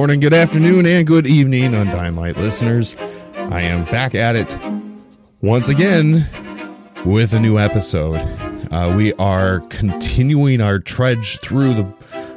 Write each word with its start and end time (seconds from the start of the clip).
morning, 0.00 0.18
good 0.18 0.32
afternoon, 0.32 0.86
and 0.86 1.06
good 1.06 1.26
evening, 1.26 1.74
Undying 1.74 2.16
Light 2.16 2.34
listeners. 2.38 2.96
I 3.36 3.60
am 3.60 3.84
back 3.84 4.14
at 4.14 4.34
it 4.34 4.56
once 5.42 5.68
again 5.68 6.26
with 7.04 7.34
a 7.34 7.38
new 7.38 7.58
episode. 7.58 8.16
Uh, 8.72 8.94
we 8.96 9.12
are 9.16 9.60
continuing 9.68 10.62
our 10.62 10.78
trudge 10.78 11.38
through 11.40 11.74
the 11.74 11.94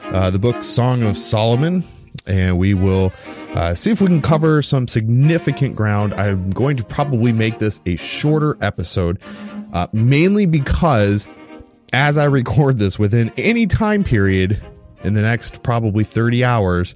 uh, 0.07 0.29
the 0.29 0.39
book 0.39 0.61
Song 0.61 1.03
of 1.03 1.15
Solomon, 1.15 1.85
and 2.27 2.57
we 2.57 2.73
will 2.73 3.13
uh, 3.55 3.73
see 3.73 3.91
if 3.91 4.01
we 4.01 4.07
can 4.07 4.21
cover 4.21 4.61
some 4.61 4.85
significant 4.85 5.73
ground. 5.73 6.13
I'm 6.15 6.49
going 6.49 6.75
to 6.75 6.83
probably 6.83 7.31
make 7.31 7.59
this 7.59 7.79
a 7.85 7.95
shorter 7.95 8.57
episode, 8.59 9.21
uh, 9.71 9.87
mainly 9.93 10.45
because 10.45 11.29
as 11.93 12.17
I 12.17 12.25
record 12.25 12.77
this 12.77 12.99
within 12.99 13.31
any 13.37 13.67
time 13.67 14.03
period 14.03 14.61
in 15.05 15.13
the 15.13 15.21
next 15.21 15.63
probably 15.63 16.03
30 16.03 16.43
hours, 16.43 16.95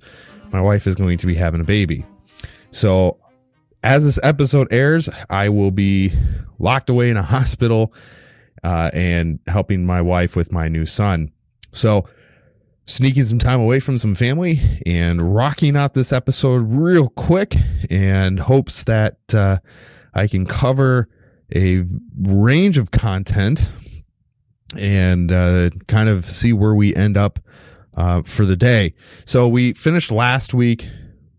my 0.58 0.63
wife 0.63 0.88
is 0.88 0.95
going 0.95 1.19
to 1.19 1.27
be 1.27 1.36
having 1.36 1.61
a 1.61 1.63
baby. 1.63 2.03
So, 2.72 3.19
as 3.83 4.03
this 4.03 4.19
episode 4.23 4.68
airs, 4.72 5.07
I 5.29 5.50
will 5.50 5.69
be 5.69 6.12
locked 6.57 6.90
away 6.90 7.12
in 7.12 7.18
a 7.18 7.22
hospital 7.35 7.94
uh, 8.63 8.90
and 8.91 9.40
helping 9.45 9.85
my 9.85 10.01
wife 10.01 10.35
with 10.35 10.51
my 10.51 10.68
new 10.68 10.88
son. 10.88 11.31
So, 11.72 12.09
sneaking 12.88 13.25
some 13.25 13.38
time 13.38 13.59
away 13.59 13.79
from 13.79 14.00
some 14.00 14.16
family 14.16 14.59
and 14.84 15.35
rocking 15.35 15.78
out 15.78 15.94
this 15.94 16.12
episode 16.12 16.63
real 16.66 17.09
quick 17.09 17.56
and 17.91 18.39
hopes 18.39 18.84
that 18.85 19.18
uh, 19.35 19.59
I 20.16 20.25
can 20.25 20.47
cover 20.47 21.07
a 21.56 21.84
range 22.19 22.79
of 22.79 22.89
content 22.89 23.72
and 24.75 25.31
uh, 25.31 25.69
kind 25.88 26.09
of 26.09 26.25
see 26.25 26.51
where 26.51 26.74
we 26.74 26.95
end 26.95 27.16
up 27.16 27.39
uh, 27.97 28.22
for 28.22 28.46
the 28.46 28.56
day. 28.56 28.94
So 29.25 29.47
we 29.47 29.74
finished 29.74 30.12
last 30.12 30.53
week 30.53 30.88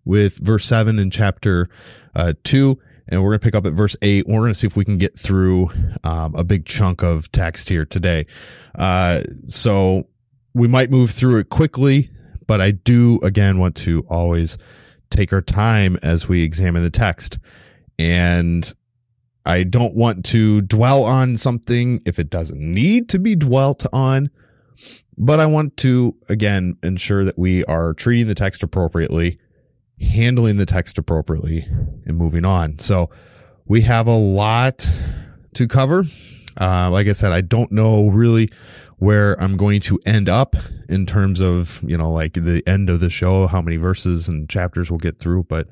with 0.05 0.39
verse 0.39 0.67
7 0.67 0.99
in 0.99 1.11
chapter 1.11 1.69
uh, 2.15 2.35
2, 2.45 2.79
and 3.09 3.23
we're 3.23 3.31
going 3.31 3.41
to 3.41 3.45
pick 3.45 3.55
up 3.55 3.65
at 3.65 3.73
verse 3.73 3.97
8. 4.03 4.27
We're 4.27 4.41
going 4.41 4.51
to 4.51 4.55
see 4.55 4.67
if 4.67 4.77
we 4.77 4.85
can 4.85 4.99
get 4.99 5.19
through 5.19 5.71
um, 6.05 6.35
a 6.35 6.45
big 6.45 6.67
chunk 6.67 7.03
of 7.03 7.31
text 7.33 7.69
here 7.69 7.87
today. 7.87 8.27
Uh, 8.75 9.23
so 9.45 10.09
we 10.53 10.69
might 10.69 10.91
move 10.91 11.13
through 11.13 11.39
it 11.39 11.49
quickly, 11.49 12.11
but 12.47 12.61
I 12.61 12.73
do, 12.73 13.21
again, 13.23 13.59
want 13.59 13.77
to 13.77 14.05
always 14.09 14.59
take 15.11 15.33
our 15.33 15.41
time 15.41 15.97
as 16.03 16.29
we 16.29 16.43
examine 16.43 16.83
the 16.83 16.91
text. 16.91 17.39
And 17.99 18.71
I 19.47 19.63
don't 19.63 19.95
want 19.95 20.25
to 20.27 20.61
dwell 20.63 21.05
on 21.05 21.37
something 21.37 22.03
if 22.05 22.19
it 22.19 22.29
doesn't 22.29 22.61
need 22.61 23.09
to 23.11 23.19
be 23.19 23.35
dwelt 23.35 23.87
on 23.93 24.31
but 25.19 25.41
I 25.41 25.47
want 25.47 25.77
to, 25.79 26.15
again, 26.29 26.77
ensure 26.83 27.25
that 27.25 27.37
we 27.37 27.65
are 27.65 27.93
treating 27.93 28.29
the 28.29 28.35
text 28.35 28.63
appropriately, 28.63 29.39
handling 30.01 30.57
the 30.57 30.67
text 30.67 30.97
appropriately, 30.97 31.67
and 32.07 32.17
moving 32.17 32.47
on. 32.47 32.79
So 32.79 33.11
we 33.67 33.81
have 33.83 34.07
a 34.07 34.17
lot 34.17 34.89
to 35.55 35.67
cover. 35.67 36.05
Uh, 36.61 36.91
like 36.91 37.09
I 37.09 37.13
said, 37.13 37.33
I 37.33 37.41
don't 37.41 37.73
know 37.73 38.09
really 38.09 38.51
where 38.99 39.41
I'm 39.41 39.57
going 39.57 39.81
to 39.83 39.99
end 40.07 40.29
up 40.29 40.55
in 40.89 41.05
terms 41.05 41.41
of, 41.41 41.81
you 41.87 41.97
know, 41.97 42.11
like 42.11 42.33
the 42.35 42.63
end 42.67 42.89
of 42.89 43.01
the 43.01 43.11
show, 43.11 43.47
how 43.49 43.61
many 43.61 43.77
verses 43.77 44.29
and 44.29 44.49
chapters 44.49 44.91
we'll 44.91 44.99
get 44.99 45.19
through, 45.19 45.45
but 45.45 45.69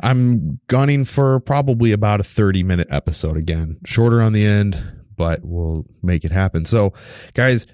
I'm 0.00 0.60
gunning 0.66 1.04
for 1.04 1.40
probably 1.40 1.92
about 1.92 2.20
a 2.20 2.24
30 2.24 2.62
minute 2.62 2.88
episode 2.90 3.36
again, 3.36 3.78
shorter 3.84 4.20
on 4.20 4.32
the 4.32 4.44
end, 4.44 4.82
but 5.16 5.40
we'll 5.42 5.86
make 6.02 6.24
it 6.24 6.32
happen. 6.32 6.64
So, 6.64 6.92
guys, 7.34 7.66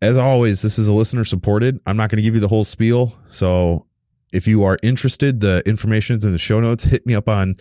as 0.00 0.16
always, 0.16 0.62
this 0.62 0.78
is 0.78 0.88
a 0.88 0.92
listener 0.92 1.24
supported. 1.24 1.80
I'm 1.86 1.96
not 1.96 2.10
going 2.10 2.18
to 2.18 2.22
give 2.22 2.34
you 2.34 2.40
the 2.40 2.48
whole 2.48 2.64
spiel. 2.64 3.18
So 3.28 3.86
if 4.32 4.46
you 4.46 4.62
are 4.64 4.78
interested, 4.82 5.40
the 5.40 5.62
information 5.66 6.16
is 6.16 6.24
in 6.24 6.32
the 6.32 6.38
show 6.38 6.60
notes. 6.60 6.84
Hit 6.84 7.06
me 7.06 7.14
up 7.14 7.28
on 7.28 7.56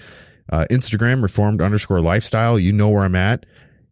uh, 0.51 0.65
Instagram, 0.69 1.21
reformed 1.21 1.61
underscore 1.61 1.99
lifestyle. 1.99 2.59
You 2.59 2.73
know 2.73 2.89
where 2.89 3.03
I'm 3.03 3.15
at. 3.15 3.45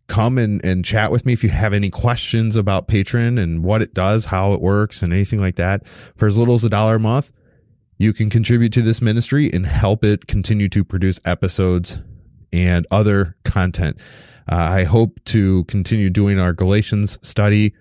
Come 0.08 0.38
and, 0.38 0.64
and 0.64 0.86
chat 0.86 1.12
with 1.12 1.26
me 1.26 1.34
if 1.34 1.44
you 1.44 1.50
have 1.50 1.74
any 1.74 1.90
questions 1.90 2.56
about 2.56 2.88
Patreon 2.88 3.42
and 3.42 3.64
what 3.64 3.82
it 3.82 3.96
does, 3.96 4.26
how 4.26 4.54
it 4.54 4.62
works, 4.62 5.02
and 5.02 5.12
anything 5.12 5.40
like 5.40 5.56
that. 5.56 5.88
For 6.16 6.28
as 6.28 6.38
little 6.38 6.54
as 6.54 6.64
a 6.64 6.70
dollar 6.70 6.96
a 6.96 7.00
month, 7.00 7.32
you 7.98 8.14
can 8.14 8.30
contribute 8.30 8.74
to 8.74 8.84
this 8.84 9.02
ministry 9.02 9.50
and 9.52 9.66
help 9.66 10.04
it 10.04 10.28
continue 10.28 10.70
to 10.70 10.84
produce 10.84 11.20
episodes 11.26 12.04
and 12.54 12.86
other 12.92 13.36
content. 13.44 13.98
Uh, 14.48 14.56
I 14.56 14.84
hope 14.84 15.20
to 15.26 15.64
continue 15.64 16.12
doing 16.12 16.40
our 16.40 16.54
Galatians 16.54 17.18
study 17.28 17.74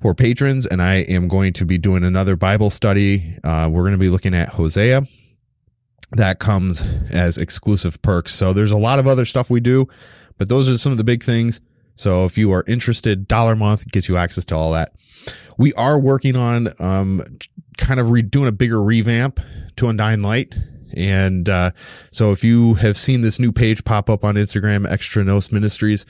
for 0.00 0.14
patrons, 0.14 0.66
and 0.66 0.82
I 0.82 0.96
am 0.96 1.28
going 1.28 1.52
to 1.54 1.64
be 1.64 1.78
doing 1.78 2.04
another 2.04 2.36
Bible 2.36 2.70
study. 2.70 3.38
Uh, 3.42 3.68
we're 3.70 3.82
going 3.82 3.92
to 3.92 3.98
be 3.98 4.10
looking 4.10 4.34
at 4.34 4.50
Hosea. 4.50 5.06
That 6.12 6.38
comes 6.38 6.82
as 7.10 7.38
exclusive 7.38 8.00
perks. 8.02 8.34
So 8.34 8.52
there's 8.52 8.70
a 8.70 8.76
lot 8.76 8.98
of 8.98 9.06
other 9.06 9.24
stuff 9.24 9.50
we 9.50 9.60
do, 9.60 9.88
but 10.38 10.48
those 10.48 10.68
are 10.68 10.78
some 10.78 10.92
of 10.92 10.98
the 10.98 11.04
big 11.04 11.24
things. 11.24 11.60
So 11.94 12.24
if 12.24 12.36
you 12.36 12.52
are 12.52 12.64
interested, 12.66 13.28
dollar 13.28 13.56
month 13.56 13.90
gets 13.90 14.08
you 14.08 14.16
access 14.16 14.44
to 14.46 14.56
all 14.56 14.72
that. 14.72 14.92
We 15.56 15.72
are 15.74 15.98
working 15.98 16.36
on 16.36 16.68
um, 16.78 17.38
kind 17.78 18.00
of 18.00 18.10
re- 18.10 18.22
doing 18.22 18.48
a 18.48 18.52
bigger 18.52 18.82
revamp 18.82 19.40
to 19.76 19.88
Undying 19.88 20.22
Light. 20.22 20.54
And 20.96 21.48
uh, 21.48 21.70
so 22.10 22.32
if 22.32 22.44
you 22.44 22.74
have 22.74 22.96
seen 22.96 23.20
this 23.22 23.38
new 23.38 23.52
page 23.52 23.84
pop 23.84 24.10
up 24.10 24.24
on 24.24 24.34
Instagram, 24.34 24.88
Extra 24.90 25.24
Nos 25.24 25.50
Ministries, 25.50 26.06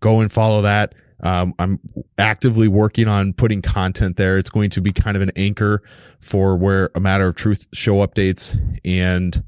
go 0.00 0.20
and 0.20 0.30
follow 0.30 0.62
that. 0.62 0.94
Um, 1.24 1.54
I'm 1.58 1.80
actively 2.18 2.68
working 2.68 3.08
on 3.08 3.32
putting 3.32 3.62
content 3.62 4.16
there. 4.16 4.38
It's 4.38 4.50
going 4.50 4.70
to 4.70 4.82
be 4.82 4.92
kind 4.92 5.16
of 5.16 5.22
an 5.22 5.32
anchor 5.34 5.82
for 6.20 6.56
where 6.56 6.90
a 6.94 7.00
matter 7.00 7.26
of 7.26 7.34
truth 7.34 7.66
show 7.72 8.06
updates 8.06 8.56
and 8.84 9.42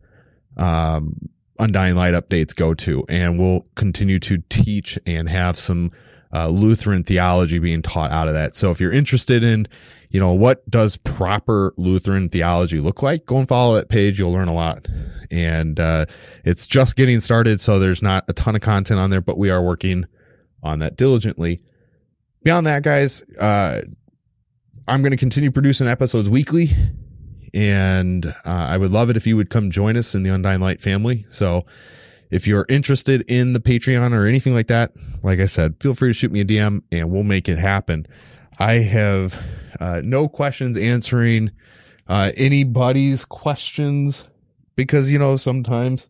um, 0.57 1.29
undying 1.59 1.95
light 1.95 2.15
updates 2.15 2.57
go 2.57 2.75
to, 2.75 3.05
and 3.09 3.39
we'll 3.39 3.67
continue 3.75 4.19
to 4.21 4.43
teach 4.49 4.99
and 5.07 5.29
have 5.29 5.59
some 5.59 5.93
uh, 6.33 6.49
Lutheran 6.49 7.05
theology 7.05 7.59
being 7.59 7.83
taught 7.83 8.11
out 8.11 8.27
of 8.27 8.35
that. 8.35 8.57
So 8.57 8.71
if 8.71 8.81
you're 8.81 8.93
interested 8.93 9.45
in, 9.45 9.69
you 10.09 10.19
know, 10.19 10.33
what 10.33 10.69
does 10.71 10.97
proper 10.97 11.75
Lutheran 11.77 12.31
theology 12.31 12.81
look 12.81 13.03
like, 13.03 13.27
go 13.27 13.37
and 13.37 13.47
follow 13.47 13.75
that 13.75 13.89
page. 13.89 14.19
You'll 14.19 14.33
learn 14.33 14.49
a 14.49 14.55
lot, 14.55 14.87
and 15.31 15.79
uh, 15.79 16.07
it's 16.43 16.67
just 16.67 16.97
getting 16.97 17.21
started, 17.21 17.61
so 17.61 17.79
there's 17.79 18.03
not 18.03 18.25
a 18.29 18.33
ton 18.33 18.57
of 18.57 18.63
content 18.63 18.99
on 18.99 19.11
there, 19.11 19.21
but 19.21 19.37
we 19.37 19.51
are 19.51 19.61
working 19.63 20.07
on 20.63 20.81
that 20.81 20.97
diligently. 20.97 21.61
beyond 22.43 22.67
that, 22.67 22.83
guys, 22.83 23.23
uh, 23.41 23.83
I'm 24.89 25.03
going 25.03 25.11
to 25.11 25.17
continue 25.17 25.51
producing 25.51 25.89
episodes 25.89 26.29
weekly. 26.29 26.71
And 27.55 28.27
uh, 28.27 28.33
I 28.45 28.77
would 28.77 28.93
love 28.93 29.09
it 29.09 29.17
if 29.17 29.27
you 29.27 29.37
would 29.37 29.51
come 29.51 29.71
join 29.71 29.97
us 29.97 30.15
in 30.15 30.23
the 30.23 30.31
Undying 30.31 30.61
Light 30.61 30.81
family. 30.81 31.25
So 31.29 31.65
if 32.31 32.47
you're 32.47 32.67
interested 32.69 33.23
in 33.29 33.53
the 33.53 33.61
Patreon 33.61 34.13
or 34.13 34.27
anything 34.27 34.55
like 34.55 34.67
that, 34.67 34.93
like 35.23 35.41
I 35.41 35.47
said, 35.47 35.77
feel 35.81 35.95
free 35.95 36.11
to 36.11 36.13
shoot 36.13 36.31
me 36.31 36.41
a 36.41 36.45
DM 36.45 36.83
and 36.93 37.11
we'll 37.11 37.23
make 37.23 37.49
it 37.49 37.59
happen. 37.59 38.07
I 38.59 38.75
have 38.75 39.43
uh, 39.81 40.03
no 40.05 40.29
questions 40.29 40.77
answering 40.77 41.51
uh, 42.07 42.33
anybody's 42.37 43.25
questions 43.25 44.29
because, 44.75 45.11
you 45.11 45.19
know, 45.19 45.37
sometimes 45.37 46.09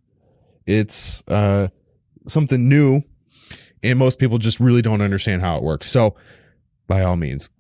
it's 0.66 1.22
uh, 1.28 1.68
something 2.26 2.68
new 2.68 3.02
and 3.86 3.98
most 3.98 4.18
people 4.18 4.38
just 4.38 4.60
really 4.60 4.82
don't 4.82 5.00
understand 5.00 5.42
how 5.42 5.56
it 5.56 5.62
works. 5.62 5.90
So 5.90 6.14
by 6.86 7.02
all 7.02 7.16
means, 7.16 7.50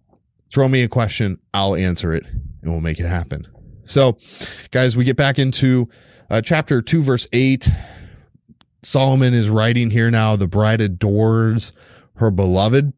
throw 0.50 0.68
me 0.68 0.82
a 0.82 0.88
question. 0.88 1.38
I'll 1.54 1.74
answer 1.74 2.12
it 2.12 2.24
and 2.26 2.70
we'll 2.70 2.80
make 2.80 3.00
it 3.00 3.06
happen. 3.06 3.46
So 3.84 4.18
guys, 4.70 4.96
we 4.96 5.04
get 5.04 5.16
back 5.16 5.38
into 5.38 5.88
uh, 6.30 6.40
chapter 6.40 6.82
two, 6.82 7.02
verse 7.02 7.26
eight. 7.32 7.68
Solomon 8.82 9.34
is 9.34 9.50
writing 9.50 9.90
here 9.90 10.10
now, 10.10 10.36
the 10.36 10.46
bride 10.46 10.80
adores 10.80 11.72
her 12.16 12.30
beloved. 12.30 12.92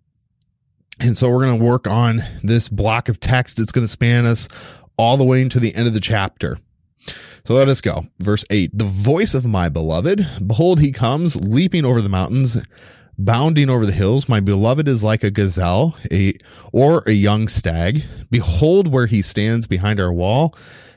And 1.01 1.17
so 1.17 1.31
we're 1.31 1.45
going 1.45 1.59
to 1.59 1.65
work 1.65 1.87
on 1.87 2.23
this 2.43 2.69
block 2.69 3.09
of 3.09 3.21
text. 3.21 3.59
It's 3.59 3.73
going 3.73 3.85
to 3.85 3.91
span 3.91 4.27
us 4.27 4.49
all 4.97 5.17
the 5.17 5.25
way 5.25 5.43
into 5.43 5.61
the 5.61 5.75
end 5.75 5.87
of 5.87 5.95
the 5.95 6.01
chapter. 6.01 6.59
So 7.45 7.55
let 7.55 7.69
us 7.69 7.81
go. 7.81 8.07
Verse 8.19 8.45
8 8.51 8.73
The 8.75 8.85
voice 8.85 9.35
of 9.35 9.45
my 9.45 9.69
beloved, 9.69 10.27
behold, 10.45 10.81
he 10.81 10.91
comes, 10.91 11.37
leaping 11.37 11.85
over 11.85 12.03
the 12.03 12.09
mountains, 12.09 12.57
bounding 13.19 13.69
over 13.69 13.85
the 13.85 13.93
hills. 13.93 14.29
My 14.29 14.41
beloved 14.41 14.89
is 14.89 15.03
like 15.03 15.25
a 15.25 15.31
gazelle, 15.31 15.97
a 16.11 16.35
or 16.73 17.03
a 17.07 17.13
young 17.13 17.49
stag. 17.49 18.05
Behold 18.31 18.89
where 18.89 19.07
he 19.07 19.21
stands 19.21 19.67
behind 19.67 20.01
our 20.01 20.13
wall, 20.13 20.55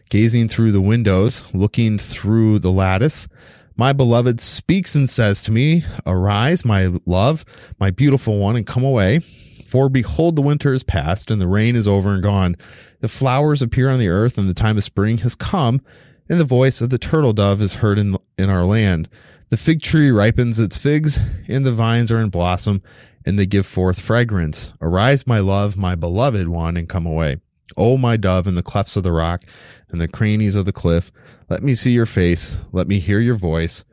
gazing 0.09 0.47
through 0.47 0.71
the 0.71 0.81
windows, 0.81 1.43
looking 1.53 1.97
through 1.97 2.59
the 2.59 2.71
lattice. 2.71 3.27
My 3.75 3.93
beloved 3.93 4.39
speaks 4.39 4.95
and 4.95 5.09
says 5.09 5.43
to 5.43 5.51
me, 5.51 5.83
Arise, 6.05 6.63
my 6.63 6.91
love, 7.05 7.43
my 7.79 7.89
beautiful 7.89 8.37
one, 8.37 8.55
and 8.55 8.67
come 8.67 8.83
away. 8.83 9.19
For 9.65 9.89
behold, 9.89 10.35
the 10.35 10.41
winter 10.41 10.73
is 10.73 10.83
past, 10.83 11.31
and 11.31 11.41
the 11.41 11.47
rain 11.47 11.75
is 11.75 11.87
over 11.87 12.13
and 12.13 12.21
gone. 12.21 12.57
The 12.99 13.07
flowers 13.07 13.61
appear 13.61 13.89
on 13.89 13.99
the 13.99 14.09
earth, 14.09 14.37
and 14.37 14.47
the 14.47 14.53
time 14.53 14.77
of 14.77 14.83
spring 14.83 15.19
has 15.19 15.33
come, 15.33 15.81
and 16.29 16.39
the 16.39 16.45
voice 16.45 16.81
of 16.81 16.89
the 16.89 16.97
turtle 16.97 17.33
dove 17.33 17.61
is 17.61 17.75
heard 17.75 17.97
in, 17.97 18.17
in 18.37 18.49
our 18.49 18.65
land. 18.65 19.07
The 19.51 19.57
fig 19.57 19.81
tree 19.81 20.11
ripens 20.11 20.59
its 20.59 20.77
figs, 20.77 21.19
and 21.49 21.65
the 21.65 21.73
vines 21.73 22.09
are 22.09 22.19
in 22.19 22.29
blossom, 22.29 22.81
and 23.25 23.37
they 23.37 23.45
give 23.45 23.65
forth 23.65 23.99
fragrance. 23.99 24.73
Arise, 24.79 25.27
my 25.27 25.39
love, 25.39 25.75
my 25.75 25.93
beloved 25.93 26.47
one, 26.47 26.77
and 26.77 26.87
come 26.87 27.05
away. 27.05 27.41
O 27.75 27.97
my 27.97 28.15
dove, 28.15 28.47
in 28.47 28.55
the 28.55 28.63
clefts 28.63 28.95
of 28.95 29.03
the 29.03 29.11
rock, 29.11 29.41
and 29.89 29.99
the 29.99 30.07
crannies 30.07 30.55
of 30.55 30.63
the 30.63 30.71
cliff, 30.71 31.11
let 31.49 31.63
me 31.63 31.75
see 31.75 31.91
your 31.91 32.05
face, 32.05 32.55
let 32.71 32.87
me 32.87 32.99
hear 32.99 33.19
your 33.19 33.35
voice. 33.35 33.83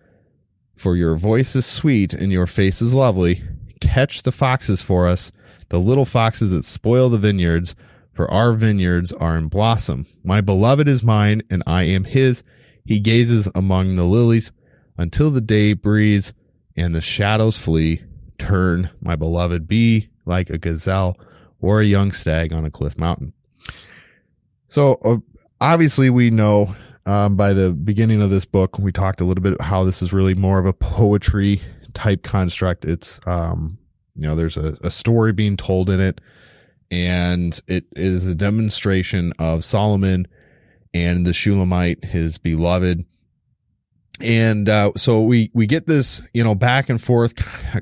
For 0.76 0.94
your 0.94 1.16
voice 1.16 1.56
is 1.56 1.66
sweet, 1.66 2.14
and 2.14 2.30
your 2.30 2.46
face 2.46 2.80
is 2.80 2.94
lovely. 2.94 3.42
Catch 3.80 4.22
the 4.22 4.30
foxes 4.30 4.80
for 4.80 5.08
us, 5.08 5.32
the 5.70 5.80
little 5.80 6.04
foxes 6.04 6.52
that 6.52 6.66
spoil 6.66 7.08
the 7.08 7.18
vineyards, 7.18 7.74
for 8.12 8.30
our 8.30 8.52
vineyards 8.52 9.12
are 9.12 9.36
in 9.36 9.48
blossom. 9.48 10.06
My 10.22 10.40
beloved 10.40 10.86
is 10.86 11.02
mine, 11.02 11.42
and 11.50 11.64
I 11.66 11.82
am 11.82 12.04
his. 12.04 12.44
He 12.84 13.00
gazes 13.00 13.48
among 13.56 13.96
the 13.96 14.04
lilies 14.04 14.52
until 14.98 15.30
the 15.30 15.40
day 15.40 15.72
breeze 15.72 16.34
and 16.76 16.94
the 16.94 17.00
shadows 17.00 17.56
flee. 17.56 18.02
Turn, 18.36 18.90
my 19.00 19.16
beloved, 19.16 19.66
be 19.66 20.08
like 20.24 20.50
a 20.50 20.58
gazelle 20.58 21.16
or 21.60 21.80
a 21.80 21.84
young 21.84 22.12
stag 22.12 22.52
on 22.52 22.64
a 22.64 22.70
cliff 22.70 22.98
mountain. 22.98 23.32
So 24.68 24.98
uh, 25.04 25.16
obviously, 25.60 26.10
we 26.10 26.30
know 26.30 26.76
um, 27.06 27.36
by 27.36 27.52
the 27.52 27.72
beginning 27.72 28.20
of 28.20 28.30
this 28.30 28.44
book, 28.44 28.78
we 28.78 28.92
talked 28.92 29.20
a 29.20 29.24
little 29.24 29.42
bit 29.42 29.60
how 29.60 29.82
this 29.84 30.02
is 30.02 30.12
really 30.12 30.34
more 30.34 30.58
of 30.58 30.66
a 30.66 30.72
poetry 30.72 31.62
type 31.94 32.22
construct. 32.22 32.84
It's 32.84 33.18
um, 33.26 33.78
you 34.14 34.22
know, 34.22 34.36
there's 34.36 34.56
a, 34.56 34.76
a 34.82 34.90
story 34.90 35.32
being 35.32 35.56
told 35.56 35.88
in 35.88 36.00
it, 36.00 36.20
and 36.90 37.58
it 37.66 37.86
is 37.92 38.26
a 38.26 38.34
demonstration 38.34 39.32
of 39.38 39.64
Solomon 39.64 40.28
and 40.92 41.24
the 41.24 41.32
Shulamite, 41.32 42.04
his 42.04 42.38
beloved. 42.38 43.04
And 44.20 44.68
uh, 44.68 44.92
so 44.96 45.22
we 45.22 45.50
we 45.54 45.66
get 45.66 45.86
this, 45.86 46.22
you 46.34 46.42
know, 46.42 46.54
back 46.54 46.88
and 46.88 47.00
forth 47.00 47.34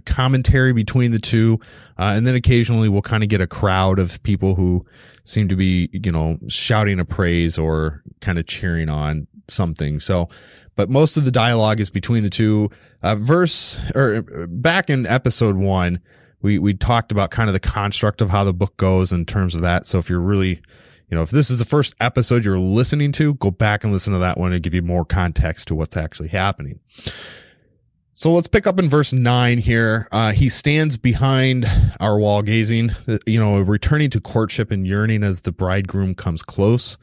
commentary 0.05 0.73
between 0.73 1.11
the 1.11 1.19
two, 1.19 1.61
uh, 1.99 2.13
and 2.15 2.27
then 2.27 2.35
occasionally 2.35 2.89
we'll 2.89 3.03
kind 3.03 3.23
of 3.23 3.29
get 3.29 3.41
a 3.41 3.47
crowd 3.47 3.99
of 3.99 4.23
people 4.23 4.55
who 4.55 4.85
seem 5.25 5.49
to 5.49 5.57
be, 5.57 5.89
you 5.93 6.13
know, 6.13 6.39
shouting 6.49 7.01
a 7.01 7.05
praise 7.05 7.57
or 7.57 8.03
kind 8.21 8.39
of 8.39 8.47
cheering 8.47 8.89
on 8.89 9.27
something. 9.49 9.99
So, 9.99 10.29
but 10.75 10.91
most 10.91 11.17
of 11.17 11.25
the 11.25 11.31
dialogue 11.31 11.81
is 11.81 11.91
between 11.91 12.23
the 12.23 12.31
two. 12.31 12.71
Uh, 13.03 13.17
verse 13.17 13.79
or 13.95 14.23
back 14.49 14.91
in 14.91 15.07
episode 15.07 15.57
one, 15.57 16.01
we 16.43 16.59
we 16.59 16.75
talked 16.75 17.13
about 17.13 17.31
kind 17.31 17.49
of 17.49 17.55
the 17.55 17.61
construct 17.61 18.21
of 18.21 18.31
how 18.31 18.45
the 18.45 18.55
book 18.55 18.77
goes 18.77 19.11
in 19.13 19.25
terms 19.25 19.55
of 19.55 19.63
that. 19.63 19.87
So 19.87 19.99
if 19.99 20.11
you're 20.11 20.21
really, 20.21 20.61
you 21.09 21.17
know, 21.17 21.23
if 21.23 21.31
this 21.31 21.51
is 21.51 21.59
the 21.59 21.65
first 21.65 21.95
episode 22.01 22.45
you're 22.45 22.59
listening 22.59 23.13
to, 23.13 23.35
go 23.35 23.51
back 23.51 23.85
and 23.85 23.93
listen 23.93 24.13
to 24.13 24.19
that 24.19 24.39
one 24.39 24.53
and 24.53 24.63
give 24.63 24.75
you 24.75 24.83
more 24.83 25.05
context 25.05 25.69
to 25.69 25.75
what's 25.75 25.97
actually 25.97 26.29
happening. 26.29 26.81
So 28.15 28.33
let's 28.33 28.49
pick 28.49 28.67
up 28.67 28.79
in 28.79 28.89
verse 28.89 29.13
nine 29.13 29.59
here. 29.59 30.09
Uh, 30.11 30.33
he 30.33 30.49
stands 30.49 30.97
behind 30.97 31.67
our 32.01 32.19
wall 32.19 32.43
gazing, 32.43 32.93
you 33.27 33.39
know, 33.39 33.61
returning 33.61 34.11
to 34.11 34.21
courtship 34.21 34.71
and 34.71 34.87
yearning 34.87 35.23
as 35.23 35.43
the 35.43 35.53
bridegroom 35.53 36.15
comes 36.15 36.43
close. 36.43 36.97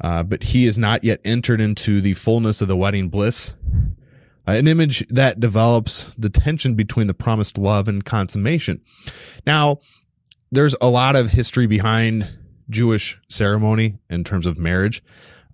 Uh, 0.00 0.22
but 0.22 0.42
he 0.42 0.66
is 0.66 0.76
not 0.76 1.04
yet 1.04 1.20
entered 1.24 1.60
into 1.60 2.00
the 2.00 2.14
fullness 2.14 2.60
of 2.60 2.68
the 2.68 2.76
wedding 2.76 3.08
bliss 3.08 3.54
uh, 4.48 4.52
an 4.52 4.66
image 4.66 5.06
that 5.08 5.38
develops 5.38 6.06
the 6.16 6.30
tension 6.30 6.74
between 6.74 7.06
the 7.06 7.14
promised 7.14 7.58
love 7.58 7.86
and 7.86 8.04
consummation. 8.04 8.80
Now, 9.46 9.78
there's 10.50 10.74
a 10.80 10.88
lot 10.88 11.14
of 11.14 11.30
history 11.30 11.66
behind 11.66 12.28
Jewish 12.70 13.18
ceremony 13.28 13.98
in 14.08 14.24
terms 14.24 14.46
of 14.46 14.58
marriage. 14.58 15.02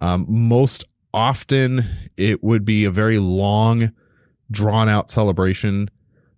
Um, 0.00 0.26
most 0.28 0.84
often, 1.12 1.84
it 2.16 2.44
would 2.44 2.64
be 2.64 2.84
a 2.84 2.90
very 2.90 3.18
long, 3.18 3.92
drawn 4.50 4.88
out 4.88 5.10
celebration. 5.10 5.90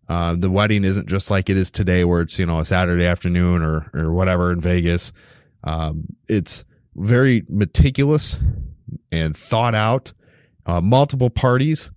Uh, 0.08 0.36
the 0.36 0.50
wedding 0.50 0.84
isn't 0.84 1.08
just 1.08 1.30
like 1.30 1.50
it 1.50 1.56
is 1.56 1.70
today, 1.70 2.04
where 2.04 2.22
it's 2.22 2.38
you 2.38 2.46
know 2.46 2.60
a 2.60 2.64
Saturday 2.64 3.04
afternoon 3.04 3.62
or 3.62 3.90
or 3.92 4.12
whatever 4.12 4.52
in 4.52 4.60
Vegas. 4.60 5.12
Um, 5.64 6.04
it's 6.28 6.64
very 6.94 7.44
meticulous 7.48 8.38
and 9.10 9.36
thought 9.36 9.74
out. 9.74 10.12
Uh, 10.64 10.80
multiple 10.82 11.30
parties 11.30 11.90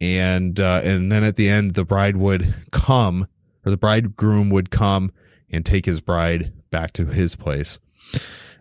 and 0.00 0.58
uh, 0.58 0.80
and 0.84 1.10
then 1.10 1.24
at 1.24 1.36
the 1.36 1.48
end 1.48 1.74
the 1.74 1.84
bride 1.84 2.16
would 2.16 2.54
come 2.70 3.26
or 3.64 3.70
the 3.70 3.76
bridegroom 3.76 4.50
would 4.50 4.70
come 4.70 5.12
and 5.50 5.64
take 5.64 5.86
his 5.86 6.00
bride 6.00 6.52
back 6.70 6.92
to 6.92 7.06
his 7.06 7.36
place. 7.36 7.78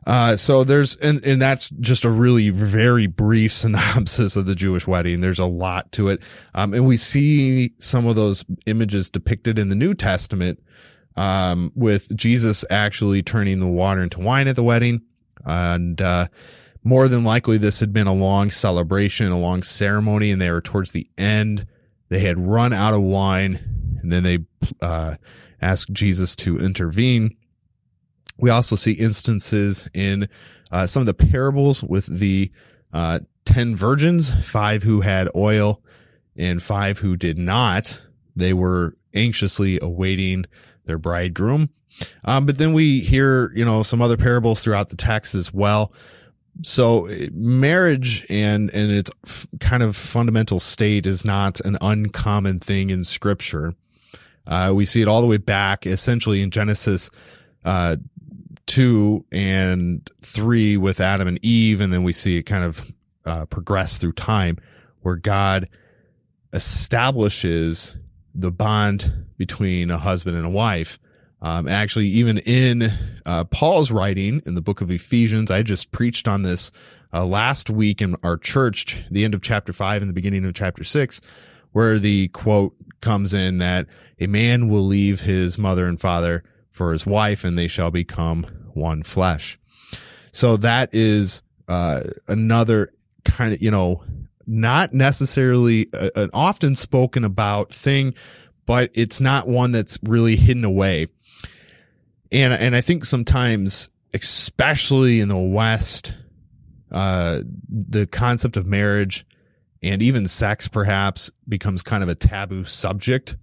Uh, 0.05 0.35
so 0.35 0.63
there's, 0.63 0.95
and, 0.97 1.23
and 1.23 1.41
that's 1.41 1.69
just 1.69 2.05
a 2.05 2.09
really 2.09 2.49
very 2.49 3.07
brief 3.07 3.51
synopsis 3.53 4.35
of 4.35 4.45
the 4.45 4.55
Jewish 4.55 4.87
wedding. 4.87 5.21
There's 5.21 5.39
a 5.39 5.45
lot 5.45 5.91
to 5.93 6.09
it. 6.09 6.23
Um, 6.55 6.73
and 6.73 6.87
we 6.87 6.97
see 6.97 7.73
some 7.79 8.07
of 8.07 8.15
those 8.15 8.43
images 8.65 9.09
depicted 9.09 9.59
in 9.59 9.69
the 9.69 9.75
New 9.75 9.93
Testament, 9.93 10.61
um, 11.15 11.71
with 11.75 12.15
Jesus 12.15 12.65
actually 12.69 13.21
turning 13.21 13.59
the 13.59 13.67
water 13.67 14.01
into 14.01 14.19
wine 14.19 14.47
at 14.47 14.55
the 14.55 14.63
wedding. 14.63 15.01
And, 15.45 16.01
uh, 16.01 16.27
more 16.83 17.07
than 17.07 17.23
likely 17.23 17.57
this 17.57 17.79
had 17.79 17.93
been 17.93 18.07
a 18.07 18.13
long 18.13 18.49
celebration, 18.49 19.31
a 19.31 19.39
long 19.39 19.61
ceremony, 19.61 20.31
and 20.31 20.41
they 20.41 20.49
were 20.49 20.61
towards 20.61 20.91
the 20.91 21.07
end. 21.17 21.67
They 22.09 22.19
had 22.19 22.39
run 22.39 22.73
out 22.73 22.93
of 22.93 23.01
wine, 23.01 23.99
and 24.01 24.11
then 24.11 24.23
they 24.23 24.39
uh, 24.81 25.15
asked 25.61 25.93
Jesus 25.93 26.35
to 26.37 26.57
intervene. 26.57 27.37
We 28.41 28.49
also 28.49 28.75
see 28.75 28.93
instances 28.93 29.87
in 29.93 30.27
uh, 30.71 30.87
some 30.87 31.01
of 31.01 31.07
the 31.07 31.13
parables 31.13 31.83
with 31.83 32.05
the 32.07 32.51
uh, 32.91 33.19
10 33.45 33.75
virgins, 33.75 34.31
five 34.45 34.83
who 34.83 35.01
had 35.01 35.29
oil 35.35 35.81
and 36.35 36.61
five 36.61 36.99
who 36.99 37.15
did 37.15 37.37
not. 37.37 38.01
They 38.35 38.53
were 38.53 38.95
anxiously 39.13 39.79
awaiting 39.81 40.45
their 40.85 40.97
bridegroom. 40.97 41.69
Um, 42.23 42.45
but 42.45 42.57
then 42.57 42.73
we 42.73 43.01
hear, 43.01 43.51
you 43.53 43.65
know, 43.65 43.83
some 43.83 44.01
other 44.01 44.17
parables 44.17 44.63
throughout 44.63 44.89
the 44.89 44.95
text 44.95 45.35
as 45.35 45.53
well 45.53 45.93
so 46.63 47.07
marriage 47.31 48.25
and 48.29 48.69
and 48.71 48.91
its 48.91 49.11
f- 49.25 49.47
kind 49.59 49.81
of 49.81 49.95
fundamental 49.95 50.59
state 50.59 51.05
is 51.05 51.23
not 51.23 51.59
an 51.61 51.77
uncommon 51.81 52.59
thing 52.59 52.89
in 52.89 53.03
scripture 53.03 53.73
uh, 54.47 54.71
we 54.75 54.85
see 54.85 55.01
it 55.01 55.07
all 55.07 55.21
the 55.21 55.27
way 55.27 55.37
back 55.37 55.87
essentially 55.87 56.41
in 56.41 56.51
genesis 56.51 57.09
uh, 57.63 57.95
2 58.71 59.25
and 59.31 60.09
3 60.21 60.77
with 60.77 60.99
adam 60.99 61.27
and 61.27 61.39
eve 61.43 61.81
and 61.81 61.91
then 61.91 62.03
we 62.03 62.13
see 62.13 62.37
it 62.37 62.43
kind 62.43 62.63
of 62.63 62.91
uh, 63.25 63.45
progress 63.45 63.97
through 63.97 64.13
time 64.13 64.57
where 65.01 65.15
god 65.15 65.67
establishes 66.53 67.93
the 68.33 68.51
bond 68.51 69.25
between 69.37 69.91
a 69.91 69.97
husband 69.97 70.37
and 70.37 70.45
a 70.45 70.49
wife. 70.49 70.99
Um, 71.41 71.67
actually, 71.67 72.07
even 72.07 72.37
in 72.39 72.91
uh, 73.25 73.45
Paul's 73.45 73.91
writing 73.91 74.41
in 74.45 74.55
the 74.55 74.61
book 74.61 74.81
of 74.81 74.91
Ephesians, 74.91 75.49
I 75.49 75.63
just 75.63 75.91
preached 75.91 76.27
on 76.27 76.43
this 76.43 76.71
uh, 77.13 77.25
last 77.25 77.69
week 77.69 78.01
in 78.01 78.15
our 78.23 78.37
church, 78.37 79.05
the 79.09 79.25
end 79.25 79.33
of 79.33 79.41
chapter 79.41 79.73
five 79.73 80.01
and 80.01 80.09
the 80.09 80.13
beginning 80.13 80.45
of 80.45 80.53
chapter 80.53 80.83
six, 80.83 81.19
where 81.71 81.97
the 81.97 82.27
quote 82.29 82.75
comes 83.01 83.33
in 83.33 83.57
that 83.57 83.87
a 84.19 84.27
man 84.27 84.69
will 84.69 84.85
leave 84.85 85.21
his 85.21 85.57
mother 85.57 85.87
and 85.87 85.99
father 85.99 86.43
for 86.69 86.93
his 86.93 87.05
wife 87.05 87.43
and 87.43 87.57
they 87.57 87.67
shall 87.67 87.91
become 87.91 88.45
one 88.75 89.03
flesh. 89.03 89.59
So 90.31 90.57
that 90.57 90.89
is, 90.93 91.41
uh, 91.67 92.01
another 92.27 92.93
kind 93.23 93.53
of, 93.53 93.61
you 93.61 93.71
know, 93.71 94.03
not 94.47 94.93
necessarily 94.93 95.87
a, 95.93 96.11
an 96.15 96.29
often 96.33 96.75
spoken 96.75 97.23
about 97.23 97.73
thing, 97.73 98.13
but 98.65 98.91
it's 98.93 99.21
not 99.21 99.47
one 99.47 99.71
that's 99.71 99.99
really 100.03 100.35
hidden 100.35 100.63
away. 100.63 101.07
And, 102.31 102.53
and 102.53 102.75
I 102.75 102.81
think 102.81 103.05
sometimes, 103.05 103.89
especially 104.13 105.19
in 105.19 105.29
the 105.29 105.37
West, 105.37 106.15
uh, 106.91 107.41
the 107.69 108.07
concept 108.07 108.57
of 108.57 108.65
marriage 108.65 109.25
and 109.83 110.01
even 110.01 110.27
sex 110.27 110.67
perhaps 110.67 111.31
becomes 111.47 111.81
kind 111.81 112.03
of 112.03 112.09
a 112.09 112.15
taboo 112.15 112.63
subject. 112.65 113.35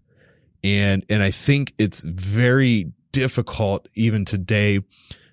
And, 0.62 1.04
and 1.08 1.22
I 1.22 1.30
think 1.30 1.72
it's 1.78 2.02
very 2.02 2.92
difficult 3.12 3.88
even 3.94 4.24
today 4.24 4.80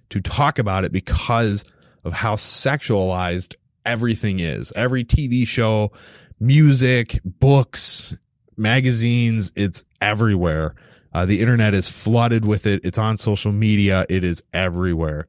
to 0.10 0.22
talk 0.22 0.60
about 0.60 0.86
it 0.86 0.92
because 0.92 1.64
of 2.04 2.14
how 2.14 2.36
sexualized 2.36 3.56
everything 3.86 4.40
is. 4.40 4.72
Every 4.76 5.04
TV 5.04 5.48
show, 5.48 5.92
music, 6.40 7.20
books, 7.24 8.16
magazines, 8.58 9.52
it's 9.56 9.84
everywhere. 10.02 10.76
Uh, 11.14 11.26
the 11.26 11.40
internet 11.40 11.74
is 11.74 11.90
flooded 11.90 12.46
with 12.46 12.66
it. 12.66 12.84
It's 12.84 12.98
on 12.98 13.18
social 13.18 13.52
media. 13.52 14.06
It 14.10 14.24
is 14.24 14.44
everywhere. 14.54 15.26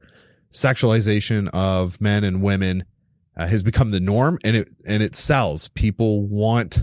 Sexualization 0.51 1.49
of 1.53 2.01
men 2.01 2.23
and 2.23 2.41
women 2.41 2.83
uh, 3.37 3.47
has 3.47 3.63
become 3.63 3.91
the 3.91 3.99
norm 3.99 4.37
and 4.43 4.55
it, 4.55 4.69
and 4.87 5.01
it 5.01 5.15
sells. 5.15 5.69
People 5.69 6.23
want 6.23 6.79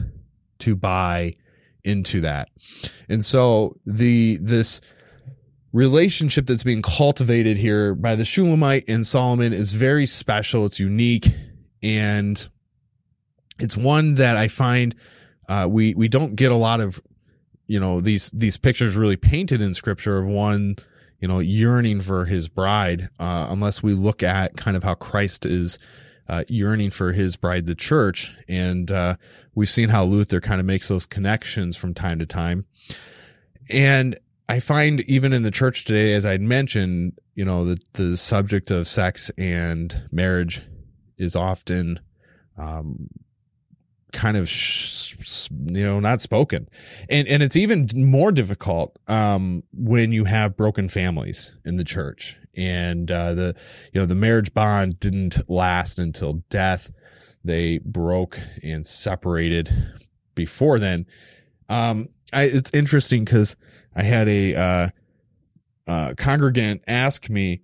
to 0.61 0.75
buy 0.75 1.35
into 1.83 2.23
that. 2.23 2.49
And 3.09 3.25
so 3.25 3.77
the, 3.85 4.39
this, 4.41 4.81
relationship 5.75 6.47
that's 6.47 6.63
being 6.63 6.83
cultivated 6.83 7.57
here 7.57 7.97
by 7.97 8.15
the 8.15 8.25
Shulamite 8.25 8.85
and 8.87 9.05
Solomon 9.05 9.53
is 9.53 9.73
very 9.73 10.07
special. 10.07 10.65
It's 10.65 10.79
unique. 10.79 11.27
And 11.83 12.49
it's 13.59 13.77
one 13.77 14.15
that 14.15 14.37
I 14.37 14.49
find 14.49 14.95
uh, 15.49 15.67
we 15.69 15.95
we 15.95 16.09
don't 16.09 16.37
get 16.37 16.53
a 16.53 16.57
lot 16.57 16.81
of 16.81 17.03
you 17.67 17.79
know 17.79 18.01
these 18.01 18.31
these 18.31 18.57
pictures 18.57 18.97
really 18.97 19.17
painted 19.17 19.61
in 19.61 19.75
scripture 19.75 20.17
of 20.17 20.27
one 20.27 20.77
you 21.21 21.29
know 21.29 21.41
yearning 21.41 22.01
for 22.01 22.25
his 22.25 22.49
bride 22.49 23.09
uh, 23.19 23.49
unless 23.51 23.83
we 23.83 23.93
look 23.93 24.23
at 24.23 24.57
kind 24.57 24.77
of 24.77 24.85
how 24.85 24.95
Christ 24.95 25.45
is 25.45 25.79
uh, 26.29 26.45
yearning 26.49 26.91
for 26.91 27.13
his 27.13 27.37
bride 27.37 27.67
the 27.67 27.75
church. 27.75 28.35
And 28.49 28.91
uh, 28.91 29.17
we've 29.55 29.69
seen 29.69 29.89
how 29.89 30.05
Luther 30.05 30.41
kind 30.41 30.61
of 30.61 30.67
makes 30.67 30.87
those 30.87 31.05
connections 31.05 31.77
from 31.77 31.95
time 31.95 32.21
to 32.21 32.27
time. 32.27 32.65
And 33.69 34.17
I 34.49 34.61
find 34.61 35.01
even 35.03 35.33
in 35.33 35.43
the 35.43 35.51
church 35.51 35.85
today, 35.85 36.13
as 36.13 36.27
I'd 36.27 36.43
mentioned, 36.43 37.19
you 37.35 37.45
know, 37.45 37.65
the, 37.65 37.79
the 37.95 38.17
subject 38.17 38.71
of 38.71 38.87
sex 38.87 39.31
and 39.39 40.09
marriage 40.13 40.61
is 41.17 41.35
often, 41.35 42.01
um, 42.59 43.09
kind 44.13 44.37
of, 44.37 44.49
sh- 44.49 45.49
you 45.51 45.83
know, 45.83 45.99
not 45.99 46.21
spoken. 46.21 46.69
And, 47.09 47.27
and 47.27 47.43
it's 47.43 47.57
even 47.57 47.89
more 47.95 48.33
difficult, 48.33 48.99
um, 49.09 49.63
when 49.73 50.13
you 50.13 50.25
have 50.25 50.57
broken 50.57 50.89
families 50.89 51.57
in 51.65 51.79
the 51.79 51.85
church 51.85 52.39
and, 52.55 53.11
uh, 53.11 53.33
the, 53.35 53.57
you 53.93 54.01
know, 54.01 54.07
the 54.07 54.15
marriage 54.15 54.53
bond 54.53 55.01
didn't 55.01 55.49
last 55.49 55.99
until 55.99 56.45
death. 56.51 56.93
They 57.43 57.79
broke 57.79 58.39
and 58.63 58.85
separated 58.85 59.95
before 60.35 60.79
then. 60.79 61.07
Um, 61.69 62.11
I, 62.33 62.45
it's 62.45 62.71
interesting 62.73 63.25
because, 63.25 63.57
I 63.95 64.03
had 64.03 64.29
a 64.29 64.55
uh, 64.55 64.89
uh, 65.87 66.15
congregant 66.17 66.83
ask 66.87 67.29
me 67.29 67.63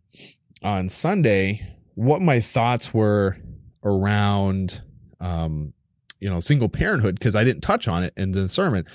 on 0.63 0.89
Sunday 0.89 1.67
what 1.95 2.23
my 2.23 2.41
thoughts 2.41 2.95
were 2.95 3.37
around, 3.83 4.83
um, 5.21 5.73
you 6.19 6.29
know, 6.29 6.41
single 6.41 6.69
parenthood 6.69 7.19
because 7.19 7.35
I 7.35 7.45
didn't 7.45 7.63
touch 7.63 7.89
on 7.89 8.03
it 8.05 8.13
in 8.17 8.33
the 8.33 8.49
sermon. 8.49 8.87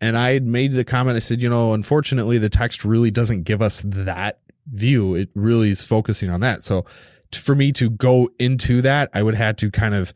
And 0.00 0.18
I 0.18 0.32
had 0.32 0.44
made 0.44 0.72
the 0.72 0.84
comment, 0.84 1.16
I 1.16 1.20
said, 1.20 1.40
you 1.40 1.48
know, 1.48 1.74
unfortunately, 1.74 2.38
the 2.38 2.48
text 2.48 2.84
really 2.84 3.10
doesn't 3.10 3.44
give 3.44 3.62
us 3.62 3.82
that 3.86 4.40
view. 4.66 5.14
It 5.14 5.28
really 5.34 5.70
is 5.70 5.82
focusing 5.82 6.28
on 6.28 6.40
that. 6.40 6.64
So 6.64 6.84
for 7.32 7.54
me 7.54 7.72
to 7.72 7.88
go 7.88 8.28
into 8.38 8.82
that, 8.82 9.10
I 9.14 9.22
would 9.22 9.36
have 9.36 9.56
to 9.56 9.70
kind 9.70 9.94
of, 9.94 10.12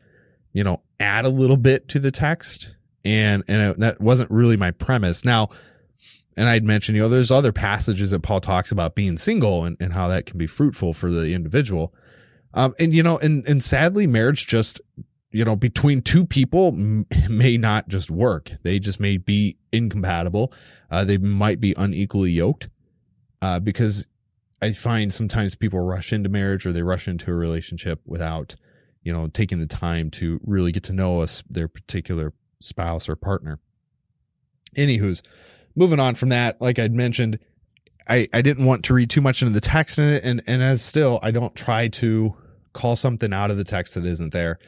you 0.51 0.63
know, 0.63 0.81
add 0.99 1.23
a 1.23 1.29
little 1.29 1.57
bit 1.57 1.87
to 1.89 1.99
the 1.99 2.11
text. 2.11 2.75
And, 3.05 3.43
and 3.47 3.71
it, 3.71 3.79
that 3.79 4.01
wasn't 4.01 4.29
really 4.29 4.57
my 4.57 4.71
premise. 4.71 5.23
Now, 5.23 5.49
and 6.37 6.47
I'd 6.47 6.63
mentioned, 6.63 6.95
you 6.95 7.01
know, 7.01 7.09
there's 7.09 7.31
other 7.31 7.51
passages 7.51 8.11
that 8.11 8.21
Paul 8.21 8.39
talks 8.39 8.71
about 8.71 8.93
being 8.93 9.17
single 9.17 9.65
and, 9.65 9.75
and 9.79 9.91
how 9.91 10.07
that 10.09 10.27
can 10.27 10.37
be 10.37 10.45
fruitful 10.45 10.93
for 10.93 11.09
the 11.09 11.33
individual. 11.33 11.95
Um, 12.53 12.75
and 12.79 12.93
you 12.93 13.01
know, 13.01 13.17
and, 13.17 13.45
and 13.47 13.61
sadly, 13.63 14.05
marriage 14.05 14.45
just, 14.45 14.79
you 15.31 15.43
know, 15.43 15.55
between 15.55 16.03
two 16.03 16.25
people 16.25 16.67
m- 16.67 17.07
may 17.29 17.57
not 17.57 17.87
just 17.87 18.11
work. 18.11 18.51
They 18.61 18.77
just 18.77 18.99
may 18.99 19.17
be 19.17 19.57
incompatible. 19.71 20.53
Uh, 20.91 21.03
they 21.03 21.17
might 21.17 21.59
be 21.59 21.73
unequally 21.75 22.31
yoked. 22.31 22.69
Uh, 23.41 23.59
because 23.59 24.07
I 24.61 24.71
find 24.71 25.13
sometimes 25.13 25.55
people 25.55 25.79
rush 25.79 26.13
into 26.13 26.29
marriage 26.29 26.65
or 26.65 26.71
they 26.71 26.83
rush 26.83 27.07
into 27.07 27.31
a 27.31 27.35
relationship 27.35 27.99
without, 28.05 28.55
you 29.03 29.11
know, 29.11 29.27
taking 29.27 29.59
the 29.59 29.67
time 29.67 30.11
to 30.11 30.39
really 30.43 30.71
get 30.71 30.83
to 30.83 30.93
know 30.93 31.21
us, 31.21 31.43
their 31.49 31.67
particular 31.67 32.33
spouse 32.59 33.09
or 33.09 33.15
partner. 33.15 33.59
Anywho's, 34.75 35.21
moving 35.77 35.99
on 35.99 36.15
from 36.15 36.29
that, 36.29 36.59
like 36.59 36.79
I'd 36.79 36.91
mentioned, 36.91 37.39
I, 38.09 38.27
I 38.33 38.41
didn't 38.41 38.65
want 38.65 38.85
to 38.85 38.93
read 38.93 39.09
too 39.09 39.21
much 39.21 39.41
into 39.41 39.53
the 39.53 39.61
text 39.61 39.99
in 39.99 40.09
it. 40.09 40.23
And, 40.23 40.41
and 40.47 40.61
as 40.63 40.81
still, 40.81 41.19
I 41.21 41.31
don't 41.31 41.55
try 41.55 41.87
to 41.89 42.35
call 42.73 42.95
something 42.95 43.31
out 43.31 43.51
of 43.51 43.57
the 43.57 43.63
text 43.63 43.93
that 43.93 44.05
isn't 44.05 44.33
there. 44.33 44.59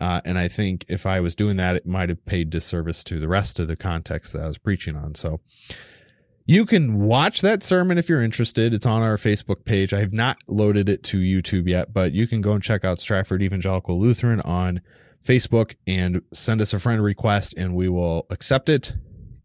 Uh, 0.00 0.20
and 0.24 0.38
I 0.38 0.48
think 0.48 0.84
if 0.88 1.06
I 1.06 1.20
was 1.20 1.34
doing 1.34 1.56
that, 1.56 1.76
it 1.76 1.86
might 1.86 2.10
have 2.10 2.24
paid 2.26 2.50
disservice 2.50 3.02
to 3.04 3.18
the 3.18 3.28
rest 3.28 3.58
of 3.58 3.68
the 3.68 3.76
context 3.76 4.32
that 4.32 4.42
I 4.42 4.48
was 4.48 4.58
preaching 4.58 4.96
on. 4.96 5.14
So 5.14 5.40
you 6.44 6.66
can 6.66 6.98
watch 6.98 7.40
that 7.40 7.62
sermon 7.62 7.98
if 7.98 8.08
you're 8.08 8.22
interested. 8.22 8.74
It's 8.74 8.86
on 8.86 9.02
our 9.02 9.16
Facebook 9.16 9.64
page. 9.64 9.94
I 9.94 10.00
have 10.00 10.12
not 10.12 10.38
loaded 10.48 10.88
it 10.88 11.02
to 11.04 11.18
YouTube 11.18 11.68
yet, 11.68 11.94
but 11.94 12.12
you 12.12 12.26
can 12.26 12.40
go 12.40 12.52
and 12.52 12.62
check 12.62 12.84
out 12.84 13.00
Stratford 13.00 13.42
Evangelical 13.42 13.98
Lutheran 13.98 14.40
on 14.40 14.80
Facebook 15.24 15.76
and 15.86 16.22
send 16.32 16.60
us 16.60 16.74
a 16.74 16.80
friend 16.80 17.02
request 17.02 17.54
and 17.56 17.74
we 17.74 17.88
will 17.88 18.26
accept 18.28 18.68
it 18.68 18.94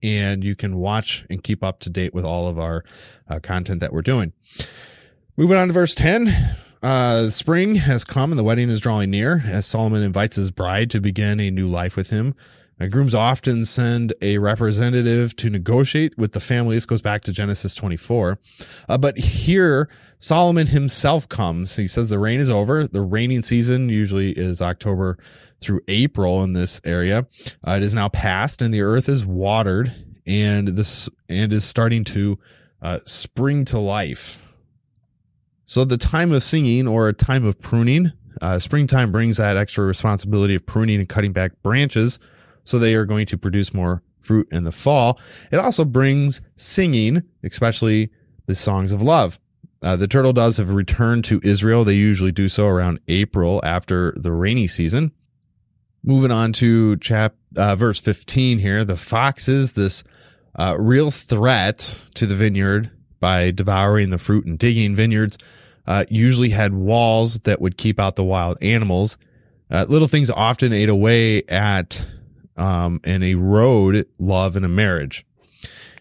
and 0.01 0.43
you 0.43 0.55
can 0.55 0.77
watch 0.77 1.25
and 1.29 1.43
keep 1.43 1.63
up 1.63 1.79
to 1.81 1.89
date 1.89 2.13
with 2.13 2.25
all 2.25 2.47
of 2.47 2.59
our 2.59 2.83
uh, 3.29 3.39
content 3.39 3.79
that 3.79 3.93
we're 3.93 4.01
doing. 4.01 4.33
Moving 5.35 5.57
on 5.57 5.67
to 5.67 5.73
verse 5.73 5.95
10. 5.95 6.33
Uh, 6.81 7.29
spring 7.29 7.75
has 7.75 8.03
come 8.03 8.31
and 8.31 8.39
the 8.39 8.43
wedding 8.43 8.69
is 8.69 8.79
drawing 8.79 9.09
near 9.09 9.43
as 9.45 9.65
Solomon 9.65 10.03
invites 10.03 10.35
his 10.35 10.51
bride 10.51 10.89
to 10.91 11.01
begin 11.01 11.39
a 11.39 11.51
new 11.51 11.67
life 11.67 11.95
with 11.95 12.11
him. 12.11 12.35
Uh, 12.79 12.85
grooms 12.85 13.15
often 13.15 13.65
send 13.65 14.13
a 14.21 14.37
representative 14.37 15.35
to 15.35 15.49
negotiate 15.49 16.17
with 16.17 16.33
the 16.33 16.39
family. 16.39 16.75
This 16.75 16.85
goes 16.85 17.01
back 17.01 17.23
to 17.23 17.31
Genesis 17.31 17.73
24. 17.73 18.37
Uh, 18.87 18.97
but 18.97 19.17
here, 19.17 19.89
Solomon 20.19 20.67
himself 20.67 21.27
comes. 21.27 21.75
He 21.75 21.87
says 21.87 22.09
the 22.09 22.19
rain 22.19 22.39
is 22.39 22.49
over. 22.49 22.87
The 22.87 23.01
raining 23.01 23.43
season 23.43 23.89
usually 23.89 24.31
is 24.31 24.61
October 24.61 25.17
through 25.61 25.81
April 25.87 26.43
in 26.43 26.53
this 26.53 26.79
area. 26.83 27.27
Uh, 27.67 27.71
it 27.71 27.83
is 27.83 27.93
now 27.93 28.09
past 28.09 28.61
and 28.61 28.73
the 28.73 28.81
earth 28.81 29.09
is 29.09 29.25
watered 29.25 29.93
and 30.25 30.69
this 30.69 31.09
and 31.29 31.53
is 31.53 31.65
starting 31.65 32.03
to 32.03 32.37
uh, 32.81 32.99
spring 33.05 33.65
to 33.65 33.79
life. 33.79 34.39
So 35.65 35.83
the 35.83 35.97
time 35.97 36.31
of 36.31 36.43
singing 36.43 36.87
or 36.87 37.09
a 37.09 37.13
time 37.13 37.43
of 37.43 37.59
pruning, 37.59 38.13
uh, 38.41 38.59
springtime 38.59 39.11
brings 39.11 39.37
that 39.37 39.57
extra 39.57 39.83
responsibility 39.85 40.55
of 40.55 40.65
pruning 40.65 40.99
and 40.99 41.09
cutting 41.09 41.33
back 41.33 41.51
branches. 41.61 42.19
So 42.63 42.79
they 42.79 42.95
are 42.95 43.05
going 43.05 43.25
to 43.27 43.37
produce 43.37 43.73
more 43.73 44.03
fruit 44.21 44.47
in 44.51 44.63
the 44.63 44.71
fall. 44.71 45.19
It 45.51 45.57
also 45.57 45.85
brings 45.85 46.41
singing, 46.55 47.23
especially 47.43 48.11
the 48.45 48.55
songs 48.55 48.91
of 48.91 49.01
love. 49.01 49.39
Uh, 49.81 49.95
the 49.95 50.07
turtle 50.07 50.33
doves 50.33 50.57
have 50.57 50.71
returned 50.71 51.23
to 51.25 51.39
Israel. 51.43 51.83
They 51.83 51.93
usually 51.93 52.31
do 52.31 52.49
so 52.49 52.67
around 52.67 52.99
April 53.07 53.61
after 53.63 54.13
the 54.17 54.31
rainy 54.31 54.67
season. 54.67 55.11
Moving 56.07 56.31
on 56.31 56.53
to 56.53 56.95
chap 56.95 57.35
uh, 57.57 57.75
verse 57.75 57.99
15 57.99 58.59
here. 58.59 58.85
The 58.85 58.95
foxes, 58.95 59.73
this 59.73 60.05
uh, 60.55 60.77
real 60.79 61.11
threat 61.11 62.05
to 62.13 62.25
the 62.25 62.33
vineyard 62.33 62.89
by 63.19 63.51
devouring 63.51 64.09
the 64.09 64.17
fruit 64.17 64.45
and 64.45 64.57
digging 64.57 64.95
vineyards, 64.95 65.37
uh, 65.85 66.05
usually 66.07 66.51
had 66.51 66.73
walls 66.73 67.41
that 67.41 67.59
would 67.59 67.77
keep 67.77 67.99
out 67.99 68.15
the 68.15 68.23
wild 68.23 68.57
animals. 68.61 69.17
Uh, 69.69 69.85
little 69.89 70.07
things 70.07 70.29
often 70.29 70.71
ate 70.71 70.87
away 70.87 71.43
at 71.49 72.07
um, 72.55 73.01
and 73.03 73.21
erode 73.21 74.07
love 74.17 74.55
in 74.55 74.63
a 74.63 74.69
marriage. 74.69 75.25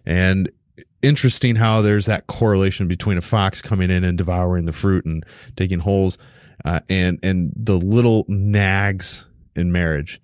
And 0.07 0.49
interesting 1.03 1.57
how 1.57 1.81
there's 1.83 2.07
that 2.07 2.29
correlation 2.29 2.87
between 2.87 3.19
a 3.19 3.23
fox 3.23 3.61
coming 3.61 3.91
in 3.91 4.05
and 4.05 4.17
devouring 4.17 4.67
the 4.67 4.73
fruit 4.73 5.05
and 5.05 5.27
digging 5.57 5.81
holes, 5.81 6.17
uh, 6.65 6.79
and 6.89 7.19
and 7.25 7.53
the 7.57 7.77
little 7.77 8.25
nags 8.29 9.27
in 9.57 9.73
marriage. 9.73 10.21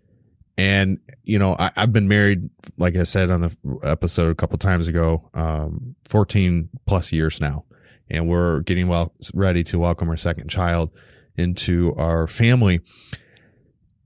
And 0.58 0.98
you 1.24 1.38
know, 1.38 1.56
I, 1.58 1.70
have 1.76 1.92
been 1.92 2.08
married, 2.08 2.50
like 2.76 2.96
I 2.96 3.04
said 3.04 3.30
on 3.30 3.40
the 3.40 3.56
episode 3.82 4.30
a 4.30 4.34
couple 4.34 4.58
times 4.58 4.88
ago, 4.88 5.30
um, 5.34 5.94
14 6.06 6.68
plus 6.86 7.12
years 7.12 7.40
now, 7.40 7.64
and 8.10 8.28
we're 8.28 8.60
getting 8.60 8.86
well 8.86 9.14
ready 9.34 9.64
to 9.64 9.78
welcome 9.78 10.10
our 10.10 10.16
second 10.16 10.48
child 10.48 10.90
into 11.36 11.94
our 11.96 12.26
family. 12.26 12.80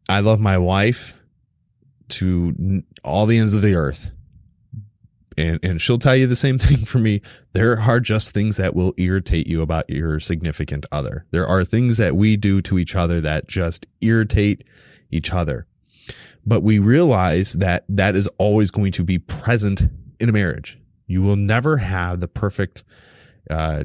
I 0.09 0.21
love 0.21 0.38
my 0.38 0.59
wife 0.59 1.21
to 2.09 2.83
all 3.02 3.26
the 3.26 3.38
ends 3.38 3.54
of 3.54 3.62
the 3.62 3.75
earth. 3.75 4.12
And, 5.38 5.61
and 5.62 5.80
she'll 5.80 5.99
tell 5.99 6.16
you 6.16 6.26
the 6.26 6.37
same 6.37 6.59
thing 6.59 6.85
for 6.85 6.99
me. 6.99 7.21
There 7.52 7.78
are 7.78 8.00
just 8.00 8.33
things 8.33 8.56
that 8.56 8.75
will 8.75 8.95
irritate 8.97 9.47
you 9.47 9.62
about 9.62 9.90
your 9.90 10.21
significant 10.21 10.87
other. 10.92 11.26
There 11.30 11.47
are 11.47 11.64
things 11.64 11.97
that 11.99 12.16
we 12.16 12.37
do 12.37 12.62
to 12.62 12.78
each 12.78 12.95
other 12.95 13.21
that 13.21 13.49
just 13.49 13.87
irritate 14.00 14.64
each 15.16 15.32
other. 15.32 15.66
But 16.44 16.62
we 16.62 16.78
realize 16.78 17.54
that 17.54 17.85
that 17.88 18.14
is 18.14 18.28
always 18.38 18.70
going 18.70 18.92
to 18.92 19.04
be 19.04 19.18
present 19.18 19.82
in 20.20 20.28
a 20.28 20.32
marriage. 20.32 20.78
You 21.06 21.23
will 21.23 21.37
never 21.37 21.78
have 21.78 22.20
the 22.20 22.28
perfect, 22.28 22.85
uh, 23.50 23.85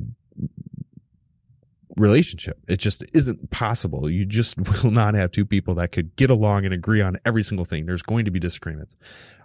relationship. 1.97 2.57
It 2.67 2.77
just 2.77 3.03
isn't 3.13 3.51
possible. 3.51 4.09
You 4.09 4.25
just 4.25 4.57
will 4.83 4.91
not 4.91 5.13
have 5.13 5.31
two 5.31 5.45
people 5.45 5.75
that 5.75 5.91
could 5.91 6.15
get 6.15 6.29
along 6.29 6.65
and 6.65 6.73
agree 6.73 7.01
on 7.01 7.17
every 7.25 7.43
single 7.43 7.65
thing. 7.65 7.85
There's 7.85 8.01
going 8.01 8.25
to 8.25 8.31
be 8.31 8.39
disagreements. 8.39 8.95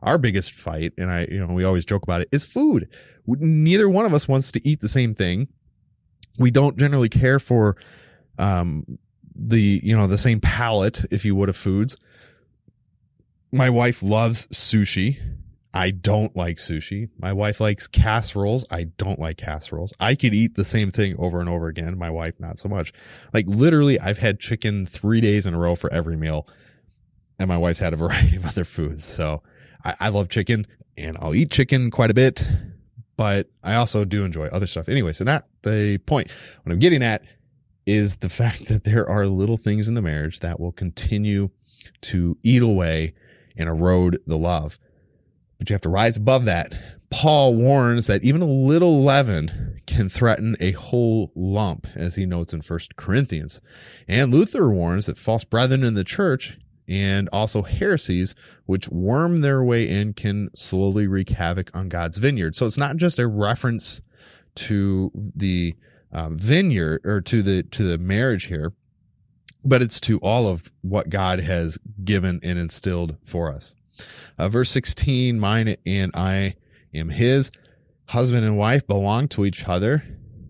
Our 0.02 0.18
biggest 0.18 0.52
fight, 0.52 0.92
and 0.98 1.10
I, 1.10 1.26
you 1.30 1.44
know, 1.44 1.52
we 1.52 1.64
always 1.64 1.84
joke 1.84 2.02
about 2.02 2.20
it, 2.20 2.28
is 2.32 2.44
food. 2.44 2.88
Neither 3.26 3.88
one 3.88 4.04
of 4.04 4.14
us 4.14 4.28
wants 4.28 4.52
to 4.52 4.68
eat 4.68 4.80
the 4.80 4.88
same 4.88 5.14
thing. 5.14 5.48
We 6.38 6.50
don't 6.50 6.76
generally 6.76 7.08
care 7.08 7.38
for, 7.38 7.76
um, 8.38 8.98
the, 9.38 9.80
you 9.82 9.96
know, 9.96 10.06
the 10.06 10.18
same 10.18 10.40
palate, 10.40 11.04
if 11.10 11.24
you 11.24 11.34
would, 11.34 11.48
of 11.48 11.56
foods. 11.56 11.96
My 13.52 13.70
wife 13.70 14.02
loves 14.02 14.46
sushi 14.48 15.18
I 15.76 15.90
don't 15.90 16.34
like 16.34 16.56
sushi. 16.56 17.10
My 17.18 17.34
wife 17.34 17.60
likes 17.60 17.86
casseroles. 17.86 18.64
I 18.70 18.84
don't 18.84 19.18
like 19.18 19.36
casseroles. 19.36 19.92
I 20.00 20.14
could 20.14 20.32
eat 20.32 20.54
the 20.54 20.64
same 20.64 20.90
thing 20.90 21.14
over 21.18 21.38
and 21.38 21.50
over 21.50 21.68
again. 21.68 21.98
My 21.98 22.08
wife, 22.08 22.40
not 22.40 22.58
so 22.58 22.66
much. 22.66 22.94
Like 23.34 23.44
literally, 23.46 24.00
I've 24.00 24.16
had 24.16 24.40
chicken 24.40 24.86
three 24.86 25.20
days 25.20 25.44
in 25.44 25.52
a 25.52 25.58
row 25.58 25.76
for 25.76 25.92
every 25.92 26.16
meal. 26.16 26.48
And 27.38 27.48
my 27.48 27.58
wife's 27.58 27.80
had 27.80 27.92
a 27.92 27.96
variety 27.98 28.36
of 28.36 28.46
other 28.46 28.64
foods. 28.64 29.04
So 29.04 29.42
I, 29.84 29.94
I 30.00 30.08
love 30.08 30.30
chicken 30.30 30.66
and 30.96 31.18
I'll 31.20 31.34
eat 31.34 31.50
chicken 31.50 31.90
quite 31.90 32.10
a 32.10 32.14
bit, 32.14 32.42
but 33.18 33.50
I 33.62 33.74
also 33.74 34.06
do 34.06 34.24
enjoy 34.24 34.46
other 34.46 34.66
stuff. 34.66 34.88
Anyway, 34.88 35.12
so 35.12 35.24
not 35.24 35.46
the 35.60 35.98
point. 35.98 36.30
What 36.62 36.72
I'm 36.72 36.78
getting 36.78 37.02
at 37.02 37.22
is 37.86 38.18
the 38.18 38.28
fact 38.28 38.66
that 38.66 38.84
there 38.84 39.08
are 39.08 39.26
little 39.26 39.56
things 39.56 39.88
in 39.88 39.94
the 39.94 40.02
marriage 40.02 40.40
that 40.40 40.60
will 40.60 40.72
continue 40.72 41.50
to 42.02 42.36
eat 42.42 42.62
away 42.62 43.14
and 43.56 43.68
erode 43.68 44.18
the 44.26 44.36
love 44.36 44.78
but 45.58 45.70
you 45.70 45.74
have 45.74 45.82
to 45.82 45.88
rise 45.88 46.16
above 46.16 46.44
that. 46.44 46.74
Paul 47.10 47.54
warns 47.54 48.06
that 48.08 48.24
even 48.24 48.42
a 48.42 48.46
little 48.46 49.02
leaven 49.02 49.80
can 49.86 50.08
threaten 50.08 50.56
a 50.60 50.72
whole 50.72 51.32
lump, 51.34 51.86
as 51.94 52.16
he 52.16 52.26
notes 52.26 52.52
in 52.52 52.62
First 52.62 52.96
Corinthians. 52.96 53.60
And 54.08 54.32
Luther 54.32 54.68
warns 54.68 55.06
that 55.06 55.18
false 55.18 55.44
brethren 55.44 55.84
in 55.84 55.94
the 55.94 56.04
church 56.04 56.58
and 56.88 57.28
also 57.32 57.62
heresies 57.62 58.34
which 58.66 58.88
worm 58.88 59.40
their 59.40 59.62
way 59.62 59.88
in 59.88 60.12
can 60.12 60.50
slowly 60.54 61.06
wreak 61.06 61.30
havoc 61.30 61.74
on 61.74 61.88
God's 61.88 62.18
vineyard. 62.18 62.54
So 62.54 62.66
it's 62.66 62.78
not 62.78 62.96
just 62.96 63.18
a 63.18 63.26
reference 63.26 64.02
to 64.56 65.10
the 65.14 65.74
um, 66.12 66.36
vineyard 66.36 67.00
or 67.04 67.20
to 67.20 67.42
the 67.42 67.62
to 67.64 67.82
the 67.82 67.98
marriage 67.98 68.44
here, 68.44 68.72
but 69.64 69.82
it's 69.82 70.00
to 70.02 70.18
all 70.18 70.46
of 70.46 70.72
what 70.82 71.10
God 71.10 71.40
has 71.40 71.78
given 72.04 72.40
and 72.42 72.58
instilled 72.58 73.16
for 73.24 73.52
us. 73.52 73.74
Uh, 74.38 74.48
verse 74.48 74.70
16, 74.70 75.38
mine 75.40 75.76
and 75.84 76.12
I 76.14 76.56
am 76.94 77.10
his. 77.10 77.50
Husband 78.06 78.44
and 78.44 78.56
wife 78.56 78.86
belong 78.86 79.26
to 79.28 79.44
each 79.44 79.66
other, 79.66 80.04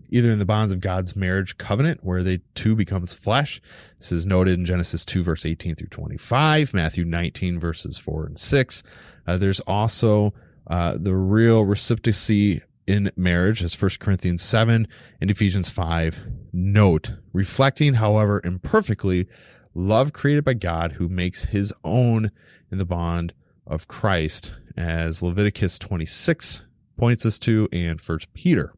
either 0.09 0.29
in 0.29 0.37
the 0.37 0.45
bonds 0.45 0.73
of 0.73 0.79
God's 0.79 1.15
marriage 1.15 1.57
covenant, 1.57 2.03
where 2.03 2.21
they 2.21 2.41
two 2.53 2.75
becomes 2.75 3.13
flesh. 3.13 3.61
This 3.99 4.11
is 4.11 4.25
noted 4.25 4.59
in 4.59 4.65
Genesis 4.65 5.03
2, 5.05 5.23
verse 5.23 5.45
18 5.45 5.75
through 5.75 5.87
25, 5.87 6.73
Matthew 6.73 7.03
19, 7.03 7.59
verses 7.59 7.97
4 7.97 8.27
and 8.27 8.39
6. 8.39 8.83
Uh, 9.25 9.37
there's 9.37 9.59
also 9.61 10.33
uh, 10.67 10.97
the 10.99 11.15
real 11.15 11.65
reciprocity 11.65 12.61
in 12.87 13.11
marriage, 13.17 13.61
as 13.61 13.79
1 13.79 13.91
Corinthians 13.99 14.41
7 14.41 14.87
and 15.19 15.29
Ephesians 15.29 15.69
5 15.69 16.25
note, 16.53 17.17
reflecting, 17.33 17.95
however, 17.95 18.41
imperfectly, 18.43 19.27
love 19.75 20.13
created 20.13 20.45
by 20.45 20.53
God 20.53 20.93
who 20.93 21.09
makes 21.09 21.45
his 21.45 21.73
own 21.83 22.31
in 22.71 22.77
the 22.77 22.85
bond 22.85 23.33
of 23.67 23.87
Christ, 23.87 24.53
as 24.77 25.21
Leviticus 25.21 25.77
26 25.77 26.63
points 26.97 27.25
us 27.25 27.37
to, 27.39 27.67
and 27.71 27.99
First 27.99 28.33
Peter. 28.33 28.73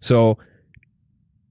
So, 0.00 0.36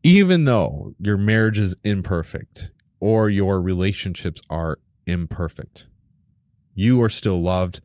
even 0.04 0.44
though 0.44 0.94
your 1.00 1.18
marriage 1.18 1.58
is 1.58 1.76
imperfect 1.84 2.72
or 3.00 3.30
your 3.30 3.62
relationships 3.62 4.42
are 4.50 4.80
imperfect, 5.08 5.88
you 6.76 7.02
are 7.02 7.10
still 7.10 7.42
loved 7.42 7.80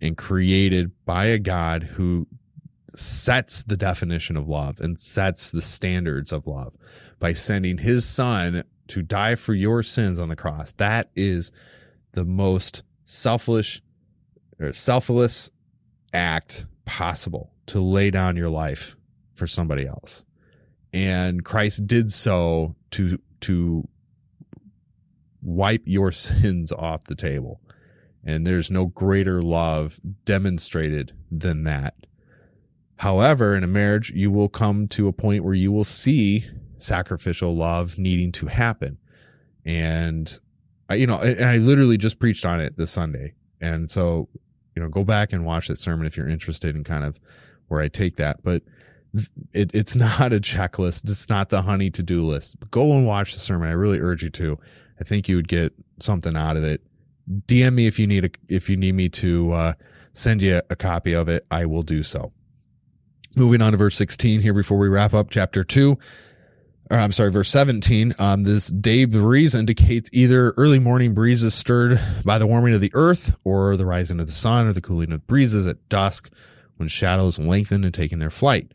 and 0.00 0.16
created 0.16 0.92
by 1.06 1.26
a 1.26 1.38
God 1.38 1.84
who 1.94 2.26
sets 2.94 3.62
the 3.62 3.76
definition 3.76 4.36
of 4.36 4.48
love 4.48 4.80
and 4.80 4.98
sets 4.98 5.50
the 5.50 5.62
standards 5.62 6.32
of 6.32 6.46
love 6.46 6.74
by 7.18 7.32
sending 7.32 7.78
his 7.78 8.04
son 8.04 8.64
to 8.88 9.02
die 9.02 9.34
for 9.34 9.54
your 9.54 9.82
sins 9.82 10.18
on 10.18 10.28
the 10.28 10.36
cross. 10.36 10.72
That 10.72 11.10
is 11.16 11.52
the 12.12 12.24
most 12.24 12.82
selfish 13.04 13.80
or 14.60 14.72
selfless 14.72 15.50
act 16.12 16.66
possible 16.84 17.52
to 17.66 17.80
lay 17.80 18.10
down 18.10 18.36
your 18.36 18.50
life 18.50 18.96
for 19.34 19.46
somebody 19.46 19.86
else. 19.86 20.24
And 20.92 21.44
Christ 21.44 21.86
did 21.86 22.12
so 22.12 22.76
to, 22.92 23.18
to 23.40 23.88
wipe 25.40 25.82
your 25.86 26.12
sins 26.12 26.72
off 26.72 27.04
the 27.04 27.14
table. 27.14 27.60
And 28.24 28.46
there's 28.46 28.70
no 28.70 28.86
greater 28.86 29.42
love 29.42 30.00
demonstrated 30.24 31.12
than 31.30 31.64
that. 31.64 31.94
However, 33.02 33.56
in 33.56 33.64
a 33.64 33.66
marriage, 33.66 34.12
you 34.12 34.30
will 34.30 34.48
come 34.48 34.86
to 34.86 35.08
a 35.08 35.12
point 35.12 35.42
where 35.42 35.54
you 35.54 35.72
will 35.72 35.82
see 35.82 36.44
sacrificial 36.78 37.52
love 37.52 37.98
needing 37.98 38.30
to 38.30 38.46
happen. 38.46 38.96
And 39.64 40.32
I, 40.88 40.94
you 40.94 41.08
know, 41.08 41.18
and 41.18 41.44
I 41.44 41.56
literally 41.56 41.96
just 41.96 42.20
preached 42.20 42.46
on 42.46 42.60
it 42.60 42.76
this 42.76 42.92
Sunday. 42.92 43.34
And 43.60 43.90
so, 43.90 44.28
you 44.76 44.80
know, 44.80 44.88
go 44.88 45.02
back 45.02 45.32
and 45.32 45.44
watch 45.44 45.66
that 45.66 45.78
sermon 45.78 46.06
if 46.06 46.16
you're 46.16 46.28
interested 46.28 46.76
in 46.76 46.84
kind 46.84 47.02
of 47.02 47.18
where 47.66 47.80
I 47.80 47.88
take 47.88 48.18
that. 48.18 48.44
But 48.44 48.62
it, 49.52 49.74
it's 49.74 49.96
not 49.96 50.32
a 50.32 50.38
checklist. 50.38 51.08
It's 51.08 51.28
not 51.28 51.48
the 51.48 51.62
honey 51.62 51.90
to 51.90 52.04
do 52.04 52.24
list. 52.24 52.54
Go 52.70 52.92
and 52.92 53.04
watch 53.04 53.34
the 53.34 53.40
sermon. 53.40 53.66
I 53.66 53.72
really 53.72 53.98
urge 53.98 54.22
you 54.22 54.30
to. 54.30 54.60
I 55.00 55.02
think 55.02 55.28
you 55.28 55.34
would 55.34 55.48
get 55.48 55.72
something 55.98 56.36
out 56.36 56.56
of 56.56 56.62
it. 56.62 56.82
DM 57.48 57.74
me 57.74 57.88
if 57.88 57.98
you 57.98 58.06
need 58.06 58.26
a, 58.26 58.30
if 58.48 58.70
you 58.70 58.76
need 58.76 58.94
me 58.94 59.08
to, 59.08 59.52
uh, 59.54 59.72
send 60.12 60.40
you 60.40 60.62
a 60.70 60.76
copy 60.76 61.14
of 61.14 61.28
it. 61.28 61.44
I 61.50 61.66
will 61.66 61.82
do 61.82 62.04
so. 62.04 62.32
Moving 63.36 63.62
on 63.62 63.72
to 63.72 63.78
verse 63.78 63.96
16 63.96 64.40
here 64.40 64.54
before 64.54 64.78
we 64.78 64.88
wrap 64.88 65.14
up 65.14 65.30
chapter 65.30 65.64
two 65.64 65.98
or 66.92 66.98
I'm 66.98 67.12
sorry, 67.12 67.30
verse 67.30 67.50
17, 67.50 68.14
um, 68.18 68.42
this 68.42 68.66
day 68.66 69.06
breeze 69.06 69.54
indicates 69.54 70.10
either 70.12 70.50
early 70.58 70.78
morning 70.78 71.14
breezes 71.14 71.54
stirred 71.54 71.98
by 72.22 72.36
the 72.36 72.46
warming 72.46 72.74
of 72.74 72.82
the 72.82 72.90
earth 72.92 73.38
or 73.44 73.78
the 73.78 73.86
rising 73.86 74.20
of 74.20 74.26
the 74.26 74.32
sun 74.32 74.66
or 74.66 74.74
the 74.74 74.82
cooling 74.82 75.10
of 75.10 75.26
breezes 75.26 75.66
at 75.66 75.88
dusk 75.88 76.30
when 76.76 76.90
shadows 76.90 77.38
lengthen 77.38 77.82
and 77.82 77.94
taking 77.94 78.18
their 78.18 78.28
flight. 78.28 78.72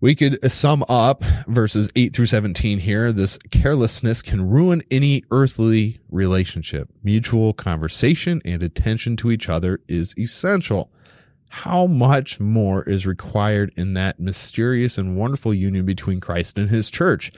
We 0.00 0.14
could 0.14 0.50
sum 0.50 0.82
up 0.88 1.22
verses 1.46 1.90
8 1.94 2.16
through 2.16 2.26
17 2.26 2.78
here. 2.78 3.12
This 3.12 3.36
carelessness 3.50 4.22
can 4.22 4.48
ruin 4.48 4.80
any 4.90 5.22
earthly 5.30 6.00
relationship. 6.08 6.88
Mutual 7.04 7.52
conversation 7.52 8.40
and 8.46 8.62
attention 8.62 9.16
to 9.18 9.30
each 9.30 9.50
other 9.50 9.80
is 9.86 10.14
essential 10.18 10.90
how 11.50 11.86
much 11.86 12.38
more 12.38 12.84
is 12.84 13.06
required 13.06 13.72
in 13.76 13.94
that 13.94 14.20
mysterious 14.20 14.96
and 14.96 15.16
wonderful 15.16 15.52
union 15.52 15.84
between 15.84 16.20
Christ 16.20 16.56
and 16.56 16.70
his 16.70 16.88
church. 16.88 17.32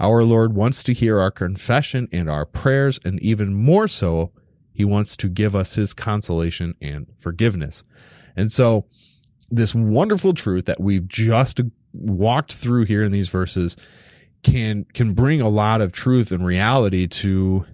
Our 0.00 0.24
Lord 0.24 0.54
wants 0.54 0.82
to 0.84 0.94
hear 0.94 1.18
our 1.18 1.30
confession 1.30 2.08
and 2.10 2.30
our 2.30 2.46
prayers, 2.46 2.98
and 3.04 3.20
even 3.20 3.54
more 3.54 3.86
so, 3.86 4.32
he 4.72 4.86
wants 4.86 5.18
to 5.18 5.28
give 5.28 5.54
us 5.54 5.74
his 5.74 5.92
consolation 5.92 6.76
and 6.80 7.08
forgiveness. 7.18 7.84
And 8.34 8.50
so, 8.50 8.86
this 9.50 9.74
wonderful 9.74 10.32
truth 10.32 10.64
that 10.64 10.80
we've 10.80 11.06
just 11.06 11.60
walked 11.92 12.54
through 12.54 12.84
here 12.84 13.02
in 13.02 13.12
these 13.12 13.28
verses 13.28 13.76
can 14.42 14.86
can 14.94 15.12
bring 15.12 15.42
a 15.42 15.48
lot 15.48 15.80
of 15.82 15.92
truth 15.92 16.32
and 16.32 16.46
reality 16.46 17.06
to 17.06 17.66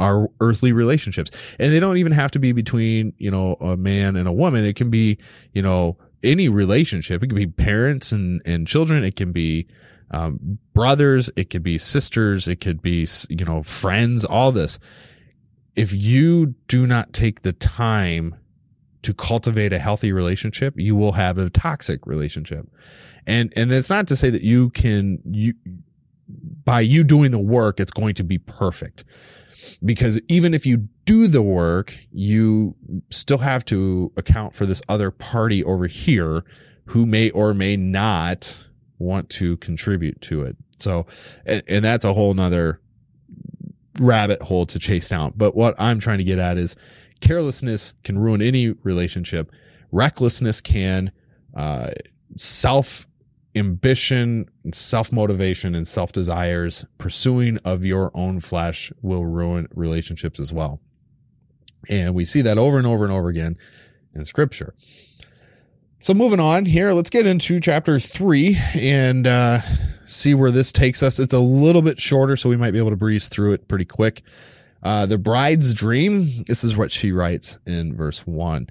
our 0.00 0.28
earthly 0.40 0.72
relationships. 0.72 1.30
And 1.58 1.72
they 1.72 1.78
don't 1.78 1.98
even 1.98 2.12
have 2.12 2.30
to 2.32 2.38
be 2.38 2.52
between, 2.52 3.12
you 3.18 3.30
know, 3.30 3.54
a 3.60 3.76
man 3.76 4.16
and 4.16 4.26
a 4.26 4.32
woman. 4.32 4.64
It 4.64 4.74
can 4.74 4.90
be, 4.90 5.18
you 5.52 5.62
know, 5.62 5.98
any 6.22 6.48
relationship. 6.48 7.22
It 7.22 7.28
can 7.28 7.36
be 7.36 7.46
parents 7.46 8.10
and, 8.10 8.42
and 8.44 8.66
children. 8.66 9.04
It 9.04 9.14
can 9.14 9.32
be, 9.32 9.68
um, 10.10 10.58
brothers. 10.74 11.30
It 11.36 11.50
could 11.50 11.62
be 11.62 11.78
sisters. 11.78 12.48
It 12.48 12.60
could 12.60 12.82
be, 12.82 13.06
you 13.28 13.44
know, 13.44 13.62
friends, 13.62 14.24
all 14.24 14.52
this. 14.52 14.80
If 15.76 15.94
you 15.94 16.54
do 16.66 16.86
not 16.86 17.12
take 17.12 17.42
the 17.42 17.52
time 17.52 18.34
to 19.02 19.14
cultivate 19.14 19.72
a 19.72 19.78
healthy 19.78 20.12
relationship, 20.12 20.74
you 20.76 20.96
will 20.96 21.12
have 21.12 21.38
a 21.38 21.48
toxic 21.48 22.06
relationship. 22.06 22.66
And, 23.26 23.52
and 23.54 23.70
it's 23.72 23.90
not 23.90 24.08
to 24.08 24.16
say 24.16 24.30
that 24.30 24.42
you 24.42 24.70
can, 24.70 25.20
you, 25.24 25.54
by 26.64 26.80
you 26.80 27.04
doing 27.04 27.30
the 27.30 27.38
work, 27.38 27.80
it's 27.80 27.92
going 27.92 28.14
to 28.14 28.24
be 28.24 28.38
perfect. 28.38 29.04
Because 29.84 30.20
even 30.28 30.54
if 30.54 30.66
you 30.66 30.88
do 31.04 31.26
the 31.26 31.42
work, 31.42 31.96
you 32.12 32.76
still 33.10 33.38
have 33.38 33.64
to 33.66 34.12
account 34.16 34.54
for 34.54 34.66
this 34.66 34.82
other 34.88 35.10
party 35.10 35.64
over 35.64 35.86
here 35.86 36.44
who 36.86 37.06
may 37.06 37.30
or 37.30 37.54
may 37.54 37.76
not 37.76 38.68
want 38.98 39.30
to 39.30 39.56
contribute 39.58 40.20
to 40.22 40.42
it. 40.42 40.56
So, 40.78 41.06
and, 41.46 41.62
and 41.68 41.84
that's 41.84 42.04
a 42.04 42.14
whole 42.14 42.34
nother 42.34 42.80
rabbit 43.98 44.42
hole 44.42 44.66
to 44.66 44.78
chase 44.78 45.08
down. 45.08 45.34
But 45.36 45.54
what 45.54 45.74
I'm 45.78 45.98
trying 45.98 46.18
to 46.18 46.24
get 46.24 46.38
at 46.38 46.58
is 46.58 46.76
carelessness 47.20 47.94
can 48.02 48.18
ruin 48.18 48.42
any 48.42 48.70
relationship. 48.82 49.50
Recklessness 49.92 50.60
can, 50.60 51.12
uh, 51.54 51.90
self 52.36 53.06
ambition, 53.54 54.48
self 54.72 55.12
motivation, 55.12 55.74
and 55.74 55.86
self 55.86 56.12
desires, 56.12 56.84
pursuing 56.98 57.58
of 57.58 57.84
your 57.84 58.10
own 58.14 58.40
flesh 58.40 58.92
will 59.02 59.24
ruin 59.24 59.68
relationships 59.74 60.38
as 60.38 60.52
well. 60.52 60.80
And 61.88 62.14
we 62.14 62.24
see 62.24 62.42
that 62.42 62.58
over 62.58 62.78
and 62.78 62.86
over 62.86 63.04
and 63.04 63.12
over 63.12 63.28
again 63.28 63.56
in 64.14 64.24
scripture. 64.24 64.74
So 65.98 66.14
moving 66.14 66.40
on 66.40 66.64
here, 66.64 66.92
let's 66.92 67.10
get 67.10 67.26
into 67.26 67.60
chapter 67.60 67.98
three 67.98 68.56
and 68.74 69.26
uh, 69.26 69.60
see 70.06 70.34
where 70.34 70.50
this 70.50 70.72
takes 70.72 71.02
us. 71.02 71.18
It's 71.18 71.34
a 71.34 71.40
little 71.40 71.82
bit 71.82 72.00
shorter, 72.00 72.36
so 72.36 72.48
we 72.48 72.56
might 72.56 72.70
be 72.70 72.78
able 72.78 72.90
to 72.90 72.96
breeze 72.96 73.28
through 73.28 73.52
it 73.52 73.68
pretty 73.68 73.84
quick. 73.84 74.22
Uh, 74.82 75.04
the 75.04 75.18
bride's 75.18 75.74
dream. 75.74 76.44
This 76.46 76.64
is 76.64 76.74
what 76.76 76.90
she 76.90 77.12
writes 77.12 77.58
in 77.66 77.94
verse 77.94 78.26
one. 78.26 78.70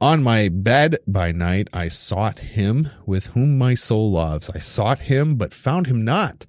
On 0.00 0.22
my 0.22 0.50
bed 0.50 0.98
by 1.06 1.32
night, 1.32 1.68
I 1.72 1.88
sought 1.88 2.40
him 2.40 2.90
with 3.06 3.28
whom 3.28 3.56
my 3.56 3.72
soul 3.72 4.12
loves. 4.12 4.50
I 4.50 4.58
sought 4.58 5.00
him, 5.00 5.36
but 5.36 5.54
found 5.54 5.86
him 5.86 6.04
not. 6.04 6.44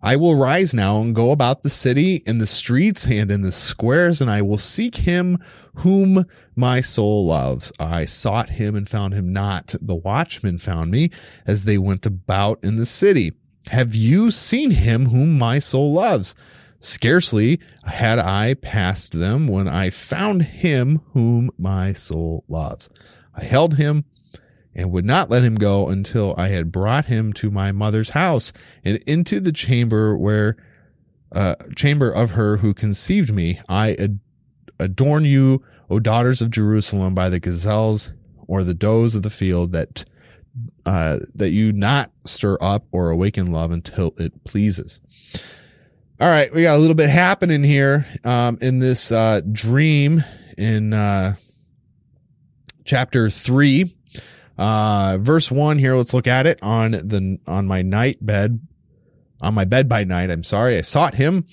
I 0.00 0.14
will 0.14 0.36
rise 0.36 0.72
now 0.72 1.00
and 1.00 1.12
go 1.12 1.32
about 1.32 1.62
the 1.62 1.70
city 1.70 2.22
in 2.24 2.38
the 2.38 2.46
streets 2.46 3.04
and 3.08 3.32
in 3.32 3.42
the 3.42 3.50
squares, 3.50 4.20
and 4.20 4.30
I 4.30 4.42
will 4.42 4.58
seek 4.58 4.94
him 4.96 5.38
whom 5.78 6.24
my 6.54 6.80
soul 6.80 7.26
loves. 7.26 7.72
I 7.80 8.04
sought 8.04 8.50
him 8.50 8.76
and 8.76 8.88
found 8.88 9.12
him 9.12 9.32
not. 9.32 9.74
The 9.80 9.96
watchmen 9.96 10.58
found 10.58 10.92
me 10.92 11.10
as 11.48 11.64
they 11.64 11.78
went 11.78 12.06
about 12.06 12.62
in 12.62 12.76
the 12.76 12.86
city. 12.86 13.32
Have 13.68 13.96
you 13.96 14.30
seen 14.30 14.70
him 14.70 15.06
whom 15.06 15.36
my 15.36 15.58
soul 15.58 15.94
loves? 15.94 16.36
Scarcely 16.84 17.60
had 17.84 18.18
I 18.18 18.52
passed 18.52 19.12
them 19.12 19.48
when 19.48 19.66
I 19.66 19.88
found 19.88 20.42
him 20.42 21.00
whom 21.14 21.50
my 21.56 21.94
soul 21.94 22.44
loves. 22.46 22.90
I 23.34 23.42
held 23.42 23.76
him 23.76 24.04
and 24.74 24.92
would 24.92 25.06
not 25.06 25.30
let 25.30 25.42
him 25.42 25.54
go 25.54 25.88
until 25.88 26.34
I 26.36 26.48
had 26.48 26.70
brought 26.70 27.06
him 27.06 27.32
to 27.34 27.50
my 27.50 27.72
mother's 27.72 28.10
house 28.10 28.52
and 28.84 28.98
into 29.06 29.40
the 29.40 29.50
chamber 29.50 30.14
where, 30.14 30.56
uh, 31.32 31.54
chamber 31.74 32.10
of 32.10 32.32
her 32.32 32.58
who 32.58 32.74
conceived 32.74 33.32
me. 33.32 33.62
I 33.66 33.94
ad- 33.94 34.20
adorn 34.78 35.24
you, 35.24 35.64
O 35.88 36.00
daughters 36.00 36.42
of 36.42 36.50
Jerusalem, 36.50 37.14
by 37.14 37.30
the 37.30 37.40
gazelles 37.40 38.12
or 38.46 38.62
the 38.62 38.74
does 38.74 39.14
of 39.14 39.22
the 39.22 39.30
field 39.30 39.72
that, 39.72 40.04
uh, 40.84 41.20
that 41.34 41.48
you 41.48 41.72
not 41.72 42.10
stir 42.26 42.58
up 42.60 42.84
or 42.92 43.08
awaken 43.08 43.50
love 43.50 43.70
until 43.70 44.12
it 44.18 44.44
pleases. 44.44 45.00
All 46.20 46.28
right, 46.28 46.54
we 46.54 46.62
got 46.62 46.76
a 46.76 46.78
little 46.78 46.94
bit 46.94 47.10
happening 47.10 47.64
here 47.64 48.06
um, 48.22 48.56
in 48.60 48.78
this 48.78 49.10
uh, 49.10 49.40
dream 49.50 50.22
in 50.56 50.92
uh, 50.92 51.34
chapter 52.84 53.28
three, 53.28 53.96
uh, 54.56 55.18
verse 55.20 55.50
one. 55.50 55.76
Here, 55.80 55.96
let's 55.96 56.14
look 56.14 56.28
at 56.28 56.46
it 56.46 56.62
on 56.62 56.92
the 56.92 57.40
on 57.48 57.66
my 57.66 57.82
night 57.82 58.24
bed, 58.24 58.60
on 59.40 59.54
my 59.54 59.64
bed 59.64 59.88
by 59.88 60.04
night. 60.04 60.30
I'm 60.30 60.44
sorry, 60.44 60.78
I 60.78 60.82
sought 60.82 61.16
him. 61.16 61.46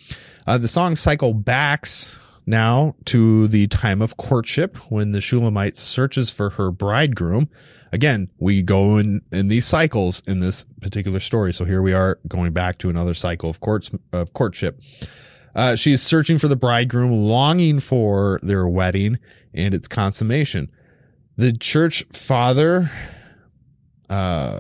Uh, 0.46 0.60
the 0.60 0.68
song 0.68 0.96
cycle 0.96 1.34
backs 1.34 2.20
now 2.46 2.94
to 3.06 3.48
the 3.48 3.66
time 3.66 4.00
of 4.00 4.16
courtship 4.16 4.78
when 4.92 5.12
the 5.12 5.22
Shulamite 5.22 5.76
searches 5.76 6.30
for 6.30 6.52
her 6.52 6.70
bridegroom 6.70 7.50
again, 7.92 8.30
we 8.40 8.62
go 8.62 8.98
in, 8.98 9.22
in 9.32 9.48
these 9.48 9.66
cycles 9.66 10.22
in 10.28 10.40
this 10.40 10.66
particular 10.82 11.20
story. 11.20 11.54
So 11.54 11.66
here 11.66 11.82
we 11.82 11.94
are 11.94 12.20
going 12.28 12.54
back 12.54 12.78
to 12.80 12.90
another 12.90 13.14
cycle 13.14 13.50
of 13.50 13.60
courts, 13.60 13.92
of 14.14 14.34
courtship. 14.34 14.82
Uh, 15.54 15.76
she's 15.76 16.02
searching 16.02 16.38
for 16.38 16.48
the 16.48 16.56
bridegroom, 16.56 17.12
longing 17.12 17.80
for 17.80 18.40
their 18.42 18.68
wedding 18.68 19.20
and 19.54 19.74
its 19.74 19.88
consummation. 19.88 20.72
The 21.36 21.54
church 21.54 22.06
father, 22.12 22.90
uh, 24.10 24.60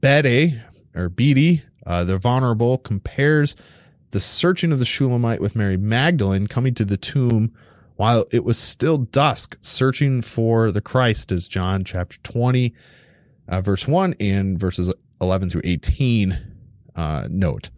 Bede 0.00 0.62
or 0.94 1.08
Beatty, 1.08 1.62
uh, 1.86 2.04
the 2.04 2.16
Venerable 2.16 2.78
compares 2.78 3.54
the 4.10 4.20
searching 4.20 4.72
of 4.72 4.78
the 4.78 4.84
Shulamite 4.84 5.40
with 5.40 5.56
Mary 5.56 5.76
Magdalene 5.76 6.46
coming 6.46 6.74
to 6.74 6.84
the 6.84 6.96
tomb 6.96 7.52
while 7.96 8.24
it 8.32 8.44
was 8.44 8.58
still 8.58 8.98
dusk, 8.98 9.56
searching 9.60 10.22
for 10.22 10.70
the 10.70 10.80
Christ, 10.80 11.30
as 11.30 11.48
John 11.48 11.84
chapter 11.84 12.18
20, 12.22 12.74
uh, 13.48 13.60
verse 13.60 13.86
1 13.86 14.14
and 14.20 14.58
verses 14.58 14.92
11 15.20 15.50
through 15.50 15.62
18 15.64 16.38
uh, 16.96 17.28
note. 17.30 17.70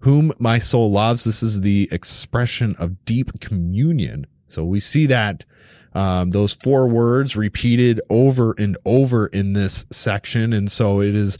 Whom 0.00 0.32
my 0.38 0.58
soul 0.58 0.90
loves. 0.90 1.24
This 1.24 1.42
is 1.42 1.62
the 1.62 1.88
expression 1.90 2.76
of 2.78 3.04
deep 3.06 3.40
communion. 3.40 4.26
So 4.48 4.62
we 4.62 4.78
see 4.80 5.06
that 5.06 5.46
um, 5.94 6.30
those 6.30 6.52
four 6.54 6.86
words 6.86 7.36
repeated 7.36 8.00
over 8.10 8.54
and 8.58 8.76
over 8.84 9.28
in 9.28 9.54
this 9.54 9.86
section. 9.90 10.52
And 10.52 10.70
so 10.70 11.00
it 11.00 11.14
is 11.14 11.38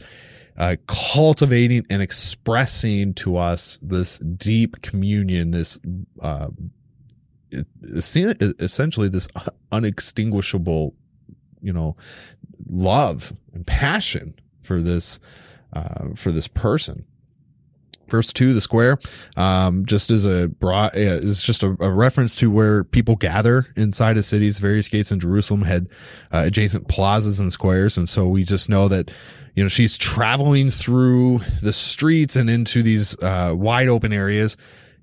uh, 0.57 0.77
cultivating 0.87 1.85
and 1.89 2.01
expressing 2.01 3.13
to 3.15 3.37
us 3.37 3.77
this 3.83 4.17
deep 4.19 4.81
communion, 4.81 5.51
this 5.51 5.79
uh, 6.21 6.47
essentially 7.83 9.09
this 9.09 9.27
unextinguishable, 9.71 10.95
you 11.61 11.73
know, 11.73 11.95
love 12.67 13.33
and 13.53 13.65
passion 13.65 14.35
for 14.63 14.81
this, 14.81 15.19
uh, 15.73 16.09
for 16.15 16.31
this 16.31 16.47
person. 16.47 17.05
Verse 18.07 18.31
two, 18.31 18.53
the 18.53 18.61
square, 18.61 18.99
um, 19.35 19.85
just 19.85 20.11
as 20.11 20.25
a 20.25 20.47
broad, 20.47 20.91
is 20.95 21.41
just 21.41 21.63
a, 21.63 21.75
a, 21.79 21.89
reference 21.89 22.35
to 22.35 22.51
where 22.51 22.83
people 22.83 23.15
gather 23.15 23.65
inside 23.75 24.17
of 24.17 24.25
cities. 24.25 24.59
Various 24.59 24.89
gates 24.89 25.11
in 25.11 25.19
Jerusalem 25.19 25.63
had 25.63 25.87
uh, 26.31 26.43
adjacent 26.45 26.87
plazas 26.87 27.39
and 27.39 27.51
squares. 27.51 27.97
And 27.97 28.07
so 28.07 28.27
we 28.27 28.43
just 28.43 28.69
know 28.69 28.87
that, 28.89 29.09
you 29.55 29.63
know, 29.63 29.69
she's 29.69 29.97
traveling 29.97 30.69
through 30.69 31.39
the 31.63 31.73
streets 31.73 32.35
and 32.35 32.47
into 32.47 32.83
these, 32.83 33.19
uh, 33.23 33.55
wide 33.57 33.87
open 33.87 34.13
areas 34.13 34.55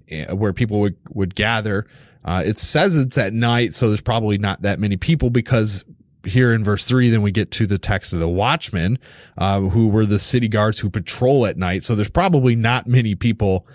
eh, 0.08 0.30
where 0.32 0.52
people 0.52 0.78
would, 0.78 0.96
would 1.10 1.34
gather. 1.34 1.88
Uh, 2.24 2.42
it 2.44 2.58
says 2.58 2.96
it's 2.96 3.18
at 3.18 3.32
night, 3.32 3.74
so 3.74 3.88
there's 3.88 4.00
probably 4.00 4.38
not 4.38 4.62
that 4.62 4.78
many 4.78 4.96
people 4.96 5.30
because 5.30 5.84
here 6.24 6.52
in 6.52 6.62
verse 6.62 6.84
three, 6.84 7.10
then 7.10 7.22
we 7.22 7.32
get 7.32 7.50
to 7.52 7.66
the 7.66 7.78
text 7.78 8.12
of 8.12 8.20
the 8.20 8.28
watchmen, 8.28 8.98
uh, 9.38 9.60
who 9.60 9.88
were 9.88 10.06
the 10.06 10.18
city 10.18 10.48
guards 10.48 10.78
who 10.78 10.90
patrol 10.90 11.46
at 11.46 11.56
night. 11.56 11.82
So 11.82 11.94
there's 11.94 12.10
probably 12.10 12.54
not 12.54 12.86
many 12.86 13.14
people, 13.14 13.66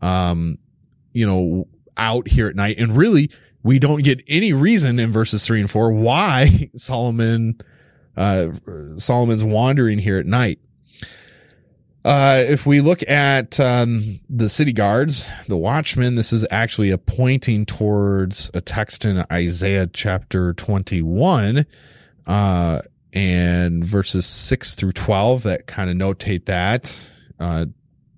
um, 0.00 0.58
you 1.12 1.26
know, 1.26 1.68
out 1.96 2.28
here 2.28 2.48
at 2.48 2.56
night. 2.56 2.78
And 2.78 2.96
really, 2.96 3.30
we 3.62 3.78
don't 3.78 4.02
get 4.02 4.22
any 4.28 4.52
reason 4.52 4.98
in 4.98 5.12
verses 5.12 5.46
three 5.46 5.60
and 5.60 5.70
four 5.70 5.92
why 5.92 6.70
Solomon, 6.76 7.60
uh, 8.16 8.48
Solomon's 8.96 9.44
wandering 9.44 9.98
here 9.98 10.18
at 10.18 10.26
night. 10.26 10.58
Uh, 12.04 12.42
if 12.48 12.66
we 12.66 12.80
look 12.80 13.08
at 13.08 13.60
um, 13.60 14.18
the 14.28 14.48
city 14.48 14.72
guards, 14.72 15.28
the 15.46 15.56
watchmen, 15.56 16.16
this 16.16 16.32
is 16.32 16.44
actually 16.50 16.90
a 16.90 16.98
pointing 16.98 17.64
towards 17.64 18.50
a 18.54 18.60
text 18.60 19.04
in 19.04 19.24
Isaiah 19.30 19.86
chapter 19.86 20.52
21, 20.54 21.64
uh, 22.26 22.82
and 23.12 23.84
verses 23.84 24.26
6 24.26 24.74
through 24.74 24.92
12 24.92 25.44
that 25.44 25.66
kind 25.68 25.90
of 25.90 25.96
notate 25.96 26.46
that, 26.46 26.98
uh, 27.38 27.66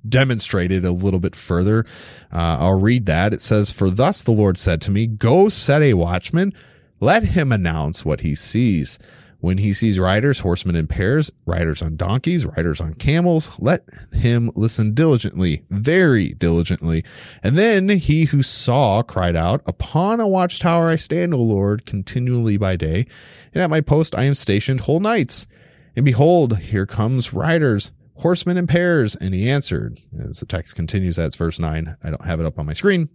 demonstrated 0.08 0.84
a 0.84 0.92
little 0.92 1.20
bit 1.20 1.36
further. 1.36 1.84
Uh, 2.32 2.56
I'll 2.60 2.80
read 2.80 3.04
that. 3.06 3.34
It 3.34 3.42
says, 3.42 3.70
For 3.70 3.90
thus 3.90 4.22
the 4.22 4.32
Lord 4.32 4.56
said 4.56 4.80
to 4.82 4.90
me, 4.90 5.06
Go 5.06 5.50
set 5.50 5.82
a 5.82 5.94
watchman, 5.94 6.54
let 7.00 7.24
him 7.24 7.52
announce 7.52 8.04
what 8.04 8.20
he 8.20 8.34
sees. 8.34 8.98
When 9.44 9.58
he 9.58 9.74
sees 9.74 9.98
riders, 9.98 10.40
horsemen 10.40 10.74
in 10.74 10.86
pairs, 10.86 11.30
riders 11.44 11.82
on 11.82 11.96
donkeys, 11.96 12.46
riders 12.46 12.80
on 12.80 12.94
camels, 12.94 13.52
let 13.58 13.84
him 14.10 14.50
listen 14.54 14.94
diligently, 14.94 15.66
very 15.68 16.32
diligently. 16.32 17.04
And 17.42 17.58
then 17.58 17.90
he 17.90 18.24
who 18.24 18.42
saw 18.42 19.02
cried 19.02 19.36
out, 19.36 19.60
Upon 19.66 20.18
a 20.18 20.26
watchtower 20.26 20.88
I 20.88 20.96
stand, 20.96 21.34
O 21.34 21.42
Lord, 21.42 21.84
continually 21.84 22.56
by 22.56 22.76
day, 22.76 23.06
and 23.52 23.62
at 23.62 23.68
my 23.68 23.82
post 23.82 24.14
I 24.14 24.22
am 24.22 24.34
stationed 24.34 24.80
whole 24.80 25.00
nights. 25.00 25.46
And 25.94 26.06
behold, 26.06 26.60
here 26.60 26.86
comes 26.86 27.34
riders, 27.34 27.92
horsemen 28.14 28.56
in 28.56 28.66
pairs. 28.66 29.14
And 29.14 29.34
he 29.34 29.50
answered, 29.50 30.00
as 30.26 30.40
the 30.40 30.46
text 30.46 30.74
continues, 30.74 31.16
that's 31.16 31.36
verse 31.36 31.58
nine. 31.58 31.98
I 32.02 32.08
don't 32.08 32.24
have 32.24 32.40
it 32.40 32.46
up 32.46 32.58
on 32.58 32.64
my 32.64 32.72
screen, 32.72 33.10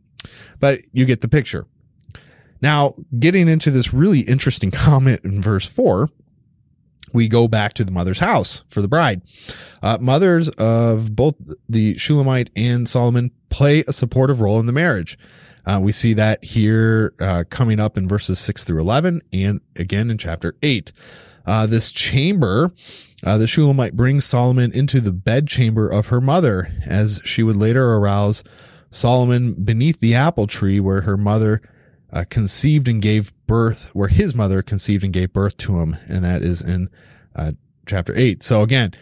but 0.59 0.81
you 0.93 1.05
get 1.05 1.21
the 1.21 1.27
picture. 1.27 1.65
Now, 2.61 2.95
getting 3.17 3.47
into 3.47 3.71
this 3.71 3.93
really 3.93 4.21
interesting 4.21 4.71
comment 4.71 5.21
in 5.23 5.41
verse 5.41 5.67
four, 5.67 6.09
we 7.13 7.27
go 7.27 7.47
back 7.47 7.73
to 7.75 7.83
the 7.83 7.91
mother's 7.91 8.19
house 8.19 8.63
for 8.67 8.81
the 8.81 8.87
bride. 8.87 9.21
Uh, 9.81 9.97
mothers 9.99 10.49
of 10.49 11.15
both 11.15 11.35
the 11.67 11.97
Shulamite 11.97 12.49
and 12.55 12.87
Solomon 12.87 13.31
play 13.49 13.83
a 13.87 13.93
supportive 13.93 14.41
role 14.41 14.59
in 14.59 14.65
the 14.65 14.73
marriage. 14.73 15.17
Uh, 15.65 15.79
we 15.81 15.91
see 15.91 16.13
that 16.13 16.43
here 16.43 17.13
uh, 17.19 17.43
coming 17.49 17.79
up 17.79 17.97
in 17.97 18.07
verses 18.07 18.39
6 18.39 18.63
through 18.63 18.79
11 18.79 19.21
and 19.33 19.61
again 19.75 20.09
in 20.09 20.17
chapter 20.17 20.55
8. 20.61 20.91
Uh, 21.45 21.65
this 21.65 21.91
chamber, 21.91 22.71
uh, 23.23 23.37
the 23.37 23.47
Shulamite 23.47 23.95
brings 23.95 24.25
Solomon 24.25 24.71
into 24.71 25.01
the 25.01 25.11
bedchamber 25.11 25.89
of 25.89 26.07
her 26.07 26.21
mother, 26.21 26.71
as 26.85 27.21
she 27.23 27.43
would 27.43 27.55
later 27.55 27.93
arouse 27.93 28.43
Solomon 28.91 29.53
beneath 29.53 29.99
the 29.99 30.15
apple 30.15 30.47
tree 30.47 30.79
where 30.79 31.01
her 31.01 31.17
mother 31.17 31.61
uh, 32.11 32.25
conceived 32.29 32.87
and 32.87 33.01
gave 33.01 33.33
birth, 33.45 33.91
where 33.93 34.07
his 34.07 34.33
mother 34.33 34.61
conceived 34.61 35.03
and 35.03 35.13
gave 35.13 35.33
birth 35.33 35.57
to 35.57 35.79
him. 35.79 35.97
And 36.07 36.23
that 36.23 36.41
is 36.41 36.61
in 36.61 36.89
uh, 37.35 37.53
chapter 37.85 38.13
8. 38.15 38.43
So 38.43 38.61
again, 38.61 38.93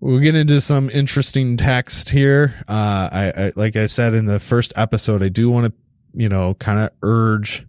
we'll 0.00 0.20
get 0.20 0.34
into 0.34 0.60
some 0.60 0.90
interesting 0.90 1.56
text 1.56 2.10
here. 2.10 2.54
Uh, 2.68 3.08
I, 3.12 3.32
I, 3.36 3.52
like 3.56 3.76
I 3.76 3.86
said 3.86 4.14
in 4.14 4.26
the 4.26 4.40
first 4.40 4.72
episode, 4.76 5.22
I 5.22 5.28
do 5.28 5.48
want 5.50 5.66
to, 5.66 5.72
you 6.14 6.28
know, 6.28 6.54
kind 6.54 6.78
of 6.78 6.90
urge 7.02 7.66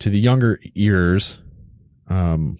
to 0.00 0.10
the 0.10 0.18
younger 0.18 0.58
ears, 0.74 1.42
um, 2.08 2.58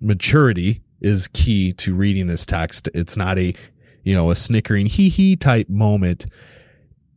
maturity 0.00 0.82
is 1.00 1.28
key 1.28 1.72
to 1.74 1.94
reading 1.94 2.26
this 2.26 2.44
text. 2.44 2.88
It's 2.94 3.16
not 3.16 3.38
a, 3.38 3.54
you 4.02 4.14
know, 4.14 4.30
a 4.30 4.34
snickering 4.34 4.86
hee 4.86 5.08
hee 5.08 5.36
type 5.36 5.68
moment. 5.68 6.26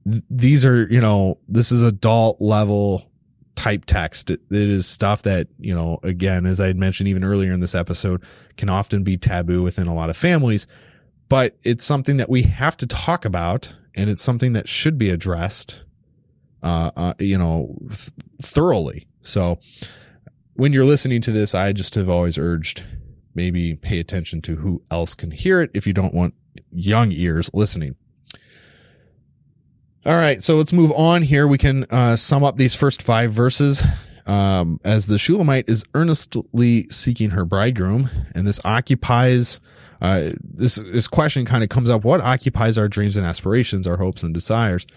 Th- 0.09 0.23
these 0.29 0.65
are, 0.65 0.87
you 0.87 1.01
know, 1.01 1.39
this 1.47 1.71
is 1.71 1.81
adult 1.81 2.39
level 2.39 3.10
type 3.61 3.85
text. 3.85 4.31
It, 4.31 4.41
is 4.49 4.87
stuff 4.87 5.21
that, 5.21 5.47
you 5.59 5.75
know, 5.75 5.99
again, 6.01 6.47
as 6.47 6.59
I 6.59 6.65
had 6.65 6.77
mentioned 6.77 7.07
even 7.07 7.23
earlier 7.23 7.53
in 7.53 7.59
this 7.59 7.75
episode, 7.75 8.23
can 8.57 8.69
often 8.69 9.03
be 9.03 9.17
taboo 9.17 9.61
within 9.61 9.85
a 9.85 9.93
lot 9.93 10.09
of 10.09 10.17
families, 10.17 10.65
but 11.29 11.55
it's 11.63 11.85
something 11.85 12.17
that 12.17 12.27
we 12.27 12.41
have 12.41 12.75
to 12.77 12.87
talk 12.87 13.23
about 13.23 13.75
and 13.93 14.09
it's 14.09 14.23
something 14.23 14.53
that 14.53 14.67
should 14.67 14.97
be 14.97 15.11
addressed, 15.11 15.83
uh, 16.63 16.89
uh 16.95 17.13
you 17.19 17.37
know, 17.37 17.77
th- 17.87 18.09
thoroughly. 18.41 19.07
So 19.19 19.59
when 20.53 20.73
you're 20.73 20.85
listening 20.85 21.21
to 21.21 21.31
this, 21.31 21.53
I 21.53 21.71
just 21.71 21.93
have 21.93 22.09
always 22.09 22.39
urged 22.39 22.83
maybe 23.35 23.75
pay 23.75 23.99
attention 23.99 24.41
to 24.41 24.55
who 24.55 24.81
else 24.89 25.13
can 25.13 25.29
hear 25.29 25.61
it 25.61 25.69
if 25.75 25.85
you 25.85 25.93
don't 25.93 26.15
want 26.15 26.33
young 26.71 27.11
ears 27.11 27.51
listening. 27.53 27.95
All 30.03 30.15
right, 30.15 30.41
so 30.41 30.55
let's 30.55 30.73
move 30.73 30.91
on 30.93 31.21
here. 31.21 31.47
We 31.47 31.59
can 31.59 31.83
uh, 31.91 32.15
sum 32.15 32.43
up 32.43 32.57
these 32.57 32.73
first 32.73 33.03
five 33.03 33.33
verses 33.33 33.83
um, 34.25 34.79
as 34.83 35.05
the 35.05 35.19
Shulamite 35.19 35.69
is 35.69 35.85
earnestly 35.93 36.87
seeking 36.89 37.29
her 37.29 37.45
bridegroom, 37.45 38.09
and 38.33 38.47
this 38.47 38.59
occupies. 38.65 39.61
Uh, 40.01 40.31
this 40.43 40.77
this 40.77 41.07
question 41.07 41.45
kind 41.45 41.61
of 41.63 41.69
comes 41.69 41.87
up: 41.87 42.03
What 42.03 42.19
occupies 42.19 42.79
our 42.79 42.87
dreams 42.87 43.15
and 43.15 43.27
aspirations, 43.27 43.85
our 43.85 43.97
hopes 43.97 44.23
and 44.23 44.33
desires? 44.33 44.87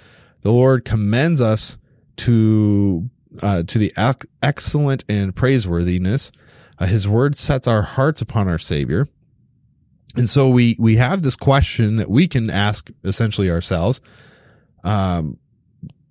The 0.41 0.53
Lord 0.53 0.87
commends 0.87 1.43
us 1.43 1.77
to 2.17 3.11
uh, 3.43 3.63
to 3.65 3.79
the 3.79 3.93
ac- 3.99 4.27
excellent 4.43 5.05
and 5.07 5.35
praiseworthiness. 5.35 6.33
Uh, 6.79 6.87
his 6.87 7.07
word 7.07 7.37
sets 7.37 7.69
our 7.69 7.83
hearts 7.83 8.23
upon 8.23 8.49
our 8.49 8.59
Savior, 8.59 9.07
and 10.17 10.31
so 10.31 10.49
we 10.49 10.77
we 10.79 10.97
have 10.97 11.21
this 11.21 11.37
question 11.37 11.97
that 11.97 12.09
we 12.09 12.27
can 12.27 12.49
ask 12.49 12.89
essentially 13.05 13.51
ourselves 13.51 14.01
um, 14.85 15.39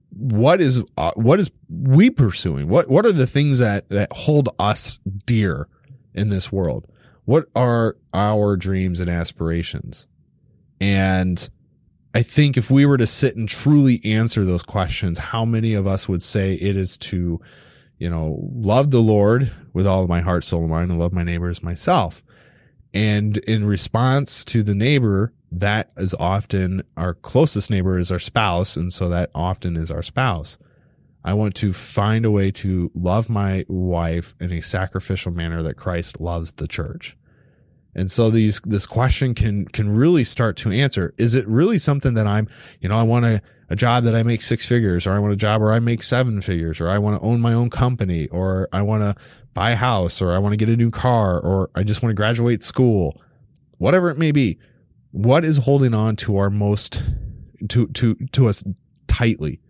what 0.10 0.62
is 0.62 0.84
uh, 0.98 1.12
what 1.16 1.40
is 1.40 1.52
we 1.70 2.10
pursuing? 2.10 2.68
What 2.68 2.90
what 2.90 3.06
are 3.06 3.12
the 3.12 3.28
things 3.28 3.60
that 3.60 3.90
that 3.90 4.12
hold 4.12 4.50
us 4.60 5.00
dear 5.26 5.68
in 6.14 6.30
this 6.30 6.52
world? 6.52 6.88
What 7.26 7.48
are 7.56 7.98
our 8.14 8.58
dreams 8.58 9.00
and 9.00 9.10
aspirations? 9.10 10.08
And 10.82 11.50
I 12.14 12.22
think 12.22 12.58
if 12.58 12.70
we 12.70 12.86
were 12.86 12.98
to 12.98 13.08
sit 13.08 13.36
and 13.36 13.48
truly 13.48 14.02
answer 14.04 14.44
those 14.44 14.64
questions, 14.64 15.18
how 15.18 15.46
many 15.46 15.74
of 15.74 15.88
us 15.88 16.08
would 16.10 16.22
say 16.22 16.54
it 16.56 16.76
is 16.76 16.98
to, 17.00 17.40
you 17.98 18.10
know, 18.10 18.38
love 18.54 18.92
the 18.92 19.02
Lord 19.02 19.52
with 19.72 19.88
all 19.88 20.04
of 20.04 20.10
my 20.10 20.22
heart, 20.22 20.44
soul, 20.44 20.62
and 20.62 20.70
mind, 20.70 20.92
and 20.92 21.00
love 21.00 21.14
my 21.14 21.24
neighbors 21.24 21.64
myself? 21.64 22.24
And 22.94 23.38
in 23.40 23.66
response 23.66 24.46
to 24.46 24.62
the 24.62 24.76
neighbor, 24.76 25.34
that 25.60 25.92
is 25.98 26.16
often 26.16 26.84
our 26.98 27.14
closest 27.14 27.70
neighbor 27.70 28.00
is 28.00 28.12
our 28.12 28.20
spouse. 28.20 28.76
And 28.76 28.92
so 28.92 29.08
that 29.10 29.30
often 29.36 29.76
is 29.76 29.92
our 29.92 30.02
spouse. 30.02 30.58
I 31.24 31.34
want 31.34 31.56
to 31.56 31.72
find 31.72 32.26
a 32.26 32.32
way 32.32 32.52
to 32.52 32.92
love 32.96 33.30
my 33.30 33.66
wife 33.68 34.36
in 34.40 34.52
a 34.52 34.62
sacrificial 34.62 35.32
manner 35.32 35.62
that 35.62 35.76
Christ 35.76 36.20
loves 36.20 36.54
the 36.54 36.68
church. 36.68 37.16
And 37.96 38.10
so 38.10 38.32
these, 38.32 38.60
this 38.62 38.88
question 38.88 39.36
can, 39.36 39.66
can 39.66 39.96
really 39.96 40.24
start 40.24 40.58
to 40.58 40.72
answer. 40.72 41.14
Is 41.18 41.36
it 41.36 41.48
really 41.48 41.78
something 41.78 42.16
that 42.16 42.26
I'm, 42.26 42.50
you 42.82 42.90
know, 42.90 42.98
I 42.98 43.04
want 43.04 43.26
a, 43.26 43.42
a 43.70 43.76
job 43.76 44.04
that 44.06 44.16
I 44.16 44.24
make 44.24 44.42
six 44.42 44.68
figures 44.68 45.06
or 45.06 45.12
I 45.12 45.20
want 45.20 45.34
a 45.34 45.38
job 45.38 45.62
where 45.62 45.72
I 45.72 45.80
make 45.80 46.02
seven 46.02 46.42
figures 46.42 46.82
or 46.82 46.90
I 46.90 46.98
want 46.98 47.22
to 47.22 47.26
own 47.26 47.40
my 47.40 47.54
own 47.54 47.70
company 47.70 48.28
or 48.30 48.68
I 48.74 48.82
want 48.82 49.04
to 49.04 49.16
buy 49.54 49.72
a 49.72 49.76
house 49.76 50.20
or 50.22 50.32
I 50.32 50.40
want 50.40 50.54
to 50.54 50.58
get 50.58 50.70
a 50.70 50.76
new 50.76 50.90
car 50.90 51.40
or 51.40 51.70
I 51.76 51.84
just 51.84 52.02
want 52.02 52.10
to 52.10 52.16
graduate 52.16 52.64
school, 52.64 53.22
whatever 53.78 54.10
it 54.10 54.18
may 54.18 54.32
be 54.32 54.58
what 55.14 55.46
is 55.46 55.58
holding 55.58 55.94
on 55.94 56.16
to 56.16 56.38
our 56.38 56.50
most 56.50 57.04
to 57.70 57.88
to 57.90 58.16
to 58.32 58.48
us 58.48 58.64
tightly 59.08 59.62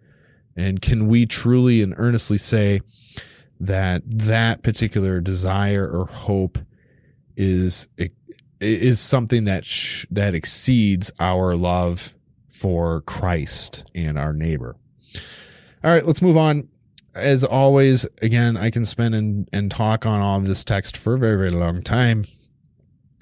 and 0.55 0.81
can 0.81 1.07
we 1.07 1.25
truly 1.25 1.81
and 1.81 1.93
earnestly 1.97 2.37
say 2.37 2.79
that 3.59 4.01
that 4.05 4.63
particular 4.63 5.19
desire 5.19 5.85
or 5.87 6.05
hope 6.05 6.57
is 7.35 7.87
is 8.61 9.01
something 9.01 9.43
that 9.43 9.65
sh- 9.65 10.05
that 10.09 10.33
exceeds 10.33 11.11
our 11.19 11.55
love 11.55 12.13
for 12.47 13.01
Christ 13.01 13.83
and 13.93 14.17
our 14.17 14.31
neighbor. 14.31 14.77
All 15.83 15.91
right, 15.91 16.05
let's 16.05 16.21
move 16.21 16.37
on. 16.37 16.69
As 17.15 17.43
always, 17.43 18.07
again, 18.21 18.55
I 18.55 18.69
can 18.69 18.85
spend 18.85 19.15
and, 19.15 19.49
and 19.51 19.69
talk 19.69 20.05
on 20.05 20.21
all 20.21 20.37
of 20.37 20.47
this 20.47 20.63
text 20.63 20.95
for 20.95 21.15
a 21.15 21.19
very, 21.19 21.37
very 21.37 21.51
long 21.51 21.83
time. 21.83 22.25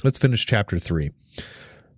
Let's 0.04 0.20
finish 0.20 0.46
chapter 0.46 0.78
three. 0.78 1.12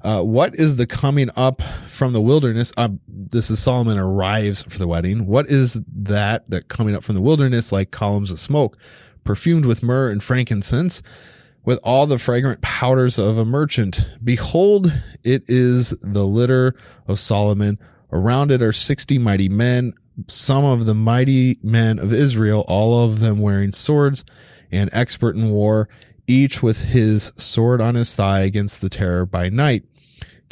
Uh, 0.04 0.22
what 0.22 0.54
is 0.56 0.76
the 0.76 0.86
coming 0.86 1.30
up 1.38 1.62
from 1.62 2.12
the 2.12 2.20
wilderness? 2.20 2.74
Uh, 2.76 2.90
this 3.08 3.50
is 3.50 3.64
Solomon 3.64 3.98
arrives 3.98 4.64
for 4.64 4.78
the 4.78 4.88
wedding. 4.88 5.26
What 5.26 5.50
is 5.50 5.80
that 5.88 6.50
that 6.50 6.68
coming 6.68 6.94
up 6.94 7.06
from 7.06 7.16
the 7.16 7.22
wilderness 7.22 7.72
like 7.72 7.92
columns 7.92 8.30
of 8.30 8.38
smoke, 8.38 8.78
perfumed 9.24 9.66
with 9.66 9.82
myrrh 9.82 10.12
and 10.12 10.22
frankincense, 10.22 11.02
with 11.64 11.80
all 11.84 12.06
the 12.06 12.18
fragrant 12.18 12.60
powders 12.60 13.18
of 13.18 13.38
a 13.38 13.46
merchant? 13.46 14.06
Behold, 14.22 14.92
it 15.24 15.46
is 15.48 15.92
the 16.02 16.26
litter 16.26 16.76
of 17.08 17.18
Solomon. 17.18 17.80
Around 18.12 18.52
it 18.52 18.62
are 18.62 18.74
sixty 18.74 19.18
mighty 19.18 19.48
men, 19.48 19.94
some 20.28 20.66
of 20.66 20.86
the 20.86 20.94
mighty 20.94 21.60
men 21.64 21.98
of 21.98 22.12
Israel, 22.12 22.66
all 22.68 23.06
of 23.06 23.22
them 23.22 23.40
wearing 23.40 23.72
swords 23.72 24.26
and 24.70 24.90
expert 24.92 25.38
in 25.38 25.50
war, 25.50 25.88
each 26.28 26.62
with 26.62 26.80
his 26.92 27.32
sword 27.38 27.80
on 27.80 27.96
his 27.96 28.14
thigh 28.18 28.42
against 28.42 28.82
the 28.82 28.90
terror 28.90 29.26
by 29.26 29.48
night. 29.48 29.86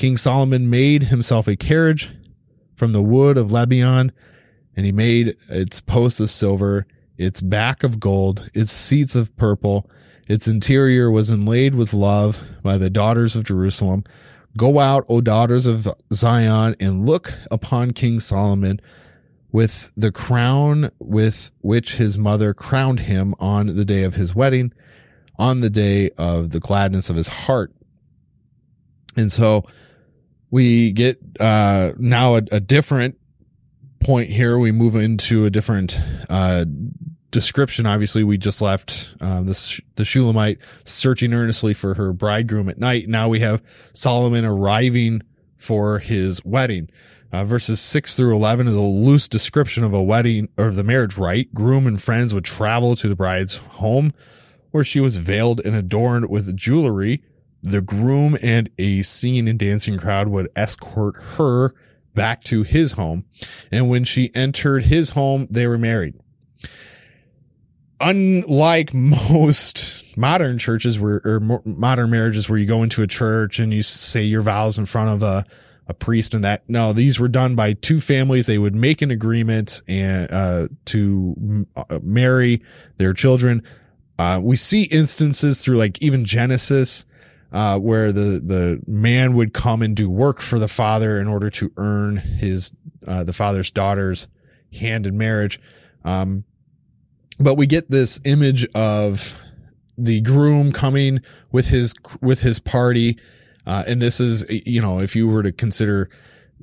King 0.01 0.17
Solomon 0.17 0.67
made 0.67 1.03
himself 1.03 1.47
a 1.47 1.55
carriage 1.55 2.09
from 2.73 2.91
the 2.91 3.03
wood 3.03 3.37
of 3.37 3.51
Lebanon, 3.51 4.11
and 4.75 4.83
he 4.83 4.91
made 4.91 5.37
its 5.47 5.79
posts 5.79 6.19
of 6.19 6.31
silver, 6.31 6.87
its 7.19 7.39
back 7.39 7.83
of 7.83 7.99
gold, 7.99 8.49
its 8.55 8.71
seats 8.71 9.13
of 9.15 9.37
purple. 9.37 9.87
Its 10.27 10.47
interior 10.47 11.11
was 11.11 11.29
inlaid 11.29 11.75
with 11.75 11.93
love 11.93 12.43
by 12.63 12.79
the 12.79 12.89
daughters 12.89 13.35
of 13.35 13.43
Jerusalem. 13.43 14.03
Go 14.57 14.79
out, 14.79 15.05
O 15.07 15.21
daughters 15.21 15.67
of 15.67 15.87
Zion, 16.11 16.75
and 16.79 17.05
look 17.05 17.35
upon 17.51 17.91
King 17.91 18.19
Solomon 18.19 18.81
with 19.51 19.93
the 19.95 20.11
crown 20.11 20.89
with 20.97 21.51
which 21.59 21.97
his 21.97 22.17
mother 22.17 22.55
crowned 22.55 23.01
him 23.01 23.35
on 23.37 23.67
the 23.67 23.85
day 23.85 24.01
of 24.01 24.15
his 24.15 24.33
wedding, 24.33 24.73
on 25.37 25.61
the 25.61 25.69
day 25.69 26.09
of 26.17 26.49
the 26.49 26.59
gladness 26.59 27.11
of 27.11 27.17
his 27.17 27.27
heart. 27.27 27.71
And 29.15 29.31
so 29.31 29.63
we 30.51 30.91
get 30.91 31.17
uh, 31.39 31.93
now 31.97 32.35
a, 32.35 32.41
a, 32.51 32.59
different 32.59 33.17
point 34.01 34.29
here. 34.29 34.59
We 34.59 34.71
move 34.71 34.95
into 34.95 35.45
a 35.45 35.49
different 35.49 35.99
uh, 36.29 36.65
description. 37.31 37.85
Obviously, 37.85 38.23
we 38.23 38.37
just 38.37 38.61
left 38.61 39.15
uh, 39.21 39.41
this 39.41 39.79
the 39.95 40.05
Shulamite 40.05 40.59
searching 40.83 41.33
earnestly 41.33 41.73
for 41.73 41.93
her 41.95 42.11
bridegroom 42.13 42.69
at 42.69 42.77
night. 42.77 43.07
Now 43.07 43.29
we 43.29 43.39
have 43.39 43.63
Solomon 43.93 44.45
arriving 44.45 45.21
for 45.55 45.99
his 45.99 46.43
wedding. 46.43 46.89
Uh, 47.31 47.45
verses 47.45 47.79
6 47.79 48.15
through 48.15 48.35
11 48.35 48.67
is 48.67 48.75
a 48.75 48.81
loose 48.81 49.29
description 49.29 49.85
of 49.85 49.93
a 49.93 50.03
wedding 50.03 50.49
or 50.57 50.71
the 50.71 50.83
marriage 50.83 51.17
rite. 51.17 51.53
Groom 51.53 51.87
and 51.87 52.01
friends 52.01 52.33
would 52.33 52.43
travel 52.43 52.97
to 52.97 53.07
the 53.07 53.15
bride's 53.15 53.55
home 53.55 54.13
where 54.71 54.83
she 54.83 54.99
was 54.99 55.15
veiled 55.15 55.61
and 55.65 55.73
adorned 55.73 56.29
with 56.29 56.57
jewelry 56.57 57.23
the 57.63 57.81
groom 57.81 58.37
and 58.41 58.69
a 58.77 59.01
singing 59.03 59.47
and 59.47 59.59
dancing 59.59 59.97
crowd 59.97 60.27
would 60.27 60.49
escort 60.55 61.15
her 61.37 61.73
back 62.13 62.43
to 62.45 62.63
his 62.63 62.93
home. 62.93 63.25
And 63.71 63.89
when 63.89 64.03
she 64.03 64.31
entered 64.35 64.83
his 64.83 65.11
home, 65.11 65.47
they 65.49 65.67
were 65.67 65.77
married. 65.77 66.15
Unlike 67.99 68.93
most 68.95 70.17
modern 70.17 70.57
churches 70.57 70.99
where, 70.99 71.21
or 71.23 71.61
modern 71.65 72.09
marriages 72.09 72.49
where 72.49 72.59
you 72.59 72.65
go 72.65 72.83
into 72.83 73.01
a 73.01 73.07
church 73.07 73.59
and 73.59 73.73
you 73.73 73.83
say 73.83 74.23
your 74.23 74.41
vows 74.41 74.77
in 74.77 74.85
front 74.85 75.09
of 75.09 75.23
a, 75.23 75.45
a 75.87 75.93
priest 75.93 76.33
and 76.33 76.43
that, 76.43 76.63
no, 76.67 76.93
these 76.93 77.19
were 77.19 77.27
done 77.27 77.55
by 77.55 77.73
two 77.73 77.99
families. 78.01 78.47
They 78.47 78.57
would 78.57 78.75
make 78.75 79.01
an 79.01 79.11
agreement 79.11 79.81
and, 79.87 80.31
uh, 80.31 80.67
to 80.85 81.65
uh, 81.75 81.99
marry 82.01 82.61
their 82.97 83.13
children. 83.13 83.63
Uh, 84.17 84.39
we 84.43 84.55
see 84.55 84.83
instances 84.83 85.61
through 85.61 85.77
like 85.77 86.01
even 86.01 86.25
Genesis, 86.25 87.05
uh, 87.51 87.77
where 87.77 88.11
the, 88.11 88.41
the 88.43 88.81
man 88.87 89.33
would 89.33 89.53
come 89.53 89.81
and 89.81 89.95
do 89.95 90.09
work 90.09 90.39
for 90.39 90.57
the 90.57 90.67
father 90.67 91.19
in 91.19 91.27
order 91.27 91.49
to 91.49 91.71
earn 91.77 92.17
his, 92.17 92.71
uh, 93.05 93.23
the 93.23 93.33
father's 93.33 93.71
daughter's 93.71 94.27
hand 94.79 95.05
in 95.05 95.17
marriage. 95.17 95.59
Um, 96.05 96.45
but 97.39 97.55
we 97.55 97.67
get 97.67 97.89
this 97.89 98.21
image 98.23 98.65
of 98.73 99.41
the 99.97 100.21
groom 100.21 100.71
coming 100.71 101.19
with 101.51 101.67
his, 101.67 101.93
with 102.21 102.41
his 102.41 102.59
party. 102.59 103.19
Uh, 103.65 103.83
and 103.85 104.01
this 104.01 104.19
is, 104.19 104.45
you 104.49 104.81
know, 104.81 104.99
if 104.99 105.15
you 105.15 105.27
were 105.27 105.43
to 105.43 105.51
consider 105.51 106.09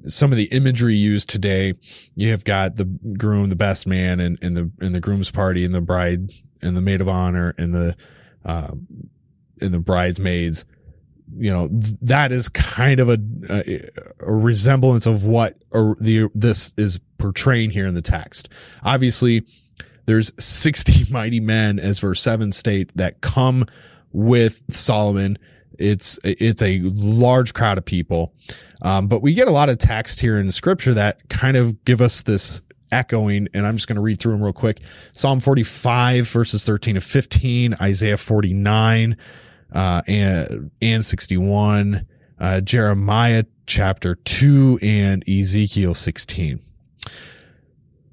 some 0.07 0.33
of 0.33 0.39
the 0.39 0.45
imagery 0.45 0.95
used 0.95 1.29
today, 1.29 1.75
you 2.15 2.31
have 2.31 2.45
got 2.45 2.77
the 2.77 2.85
groom, 3.19 3.51
the 3.51 3.57
best 3.57 3.87
man 3.87 4.21
and, 4.21 4.39
and 4.41 4.57
the, 4.57 4.71
and 4.81 4.95
the 4.95 5.01
groom's 5.01 5.31
party 5.31 5.65
and 5.65 5.75
the 5.75 5.81
bride 5.81 6.31
and 6.63 6.77
the 6.77 6.81
maid 6.81 7.01
of 7.01 7.09
honor 7.09 7.55
and 7.59 7.75
the, 7.75 7.97
uh, 8.45 8.71
and 9.61 9.75
the 9.75 9.81
bridesmaids 9.81 10.65
you 11.37 11.53
know 11.53 11.69
that 12.03 12.33
is 12.33 12.49
kind 12.49 13.01
of 13.01 13.09
a, 13.09 13.19
a, 13.51 13.89
a 14.21 14.33
resemblance 14.33 15.07
of 15.07 15.25
what 15.25 15.59
the 15.71 16.31
this 16.35 16.73
is 16.77 17.01
portraying 17.19 17.71
here 17.71 17.87
in 17.87 17.95
the 17.95 18.03
text. 18.03 18.49
Obviously, 18.83 19.45
there's 20.07 20.33
60 20.43 21.11
mighty 21.13 21.41
men, 21.41 21.79
as 21.79 22.01
verse 22.01 22.21
seven 22.21 22.53
state, 22.53 22.93
that 22.97 23.21
come 23.21 23.67
with 24.13 24.63
Solomon. 24.69 25.39
It's 25.79 26.19
it's 26.25 26.63
a 26.63 26.81
large 26.83 27.55
crowd 27.55 27.79
of 27.79 27.85
people, 27.85 28.35
um, 28.83 29.07
but 29.07 29.23
we 29.23 29.33
get 29.33 29.47
a 29.47 29.53
lot 29.53 29.69
of 29.69 29.79
text 29.79 30.21
here 30.21 30.39
in 30.39 30.51
scripture 30.51 30.95
that 30.95 31.29
kind 31.29 31.57
of 31.57 31.85
give 31.85 32.01
us 32.01 32.23
this 32.23 32.63
echoing, 32.91 33.49
and 33.55 33.67
I'm 33.67 33.77
just 33.77 33.87
going 33.87 33.97
to 33.97 34.03
read 34.03 34.19
through 34.19 34.33
them 34.33 34.43
real 34.43 34.53
quick. 34.53 34.81
Psalm 35.13 35.41
45 35.41 36.29
verses 36.29 36.65
13 36.65 36.97
to 36.97 37.01
15, 37.01 37.77
Isaiah 37.81 38.17
49 38.17 39.17
uh, 39.73 40.03
and, 40.07 40.71
and 40.81 41.05
61, 41.05 42.07
uh, 42.39 42.61
Jeremiah 42.61 43.45
chapter 43.67 44.15
2 44.15 44.79
and 44.83 45.29
Ezekiel 45.29 45.95
16. 45.95 46.61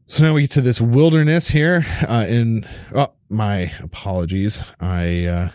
So 0.08 0.24
now 0.24 0.34
we 0.34 0.42
get 0.42 0.52
to 0.52 0.62
this 0.62 0.80
wilderness 0.80 1.50
here, 1.50 1.86
uh, 2.08 2.26
in, 2.28 2.68
oh, 2.94 3.14
my 3.30 3.72
apologies. 3.82 4.64
I, 4.80 5.26
uh, 5.26 5.50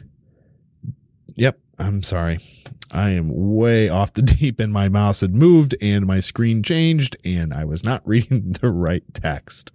yep, 1.37 1.61
I'm 1.79 2.03
sorry. 2.03 2.39
I 2.91 3.11
am 3.11 3.31
way 3.31 3.89
off 3.89 4.13
the 4.13 4.23
deep 4.41 4.61
end. 4.61 4.73
My 4.73 4.89
mouse 4.89 5.21
had 5.21 5.35
moved 5.35 5.75
and 5.81 6.07
my 6.07 6.21
screen 6.21 6.63
changed 6.63 7.17
and 7.25 7.55
I 7.55 7.65
was 7.65 7.85
not 7.85 8.03
reading 8.07 8.53
the 8.53 8.71
right 8.71 9.05
text. 9.15 9.73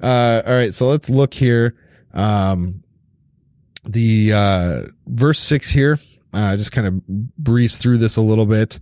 Uh, 0.00 0.42
all 0.46 0.54
right. 0.54 0.74
So 0.74 0.88
let's 0.88 1.08
look 1.08 1.34
here. 1.34 1.74
Um, 2.12 2.83
the 3.84 4.32
uh, 4.32 4.82
verse 5.06 5.40
six 5.40 5.70
here, 5.70 5.98
uh, 6.32 6.56
just 6.56 6.72
kind 6.72 6.86
of 6.86 7.06
breeze 7.06 7.78
through 7.78 7.98
this 7.98 8.16
a 8.16 8.22
little 8.22 8.46
bit. 8.46 8.78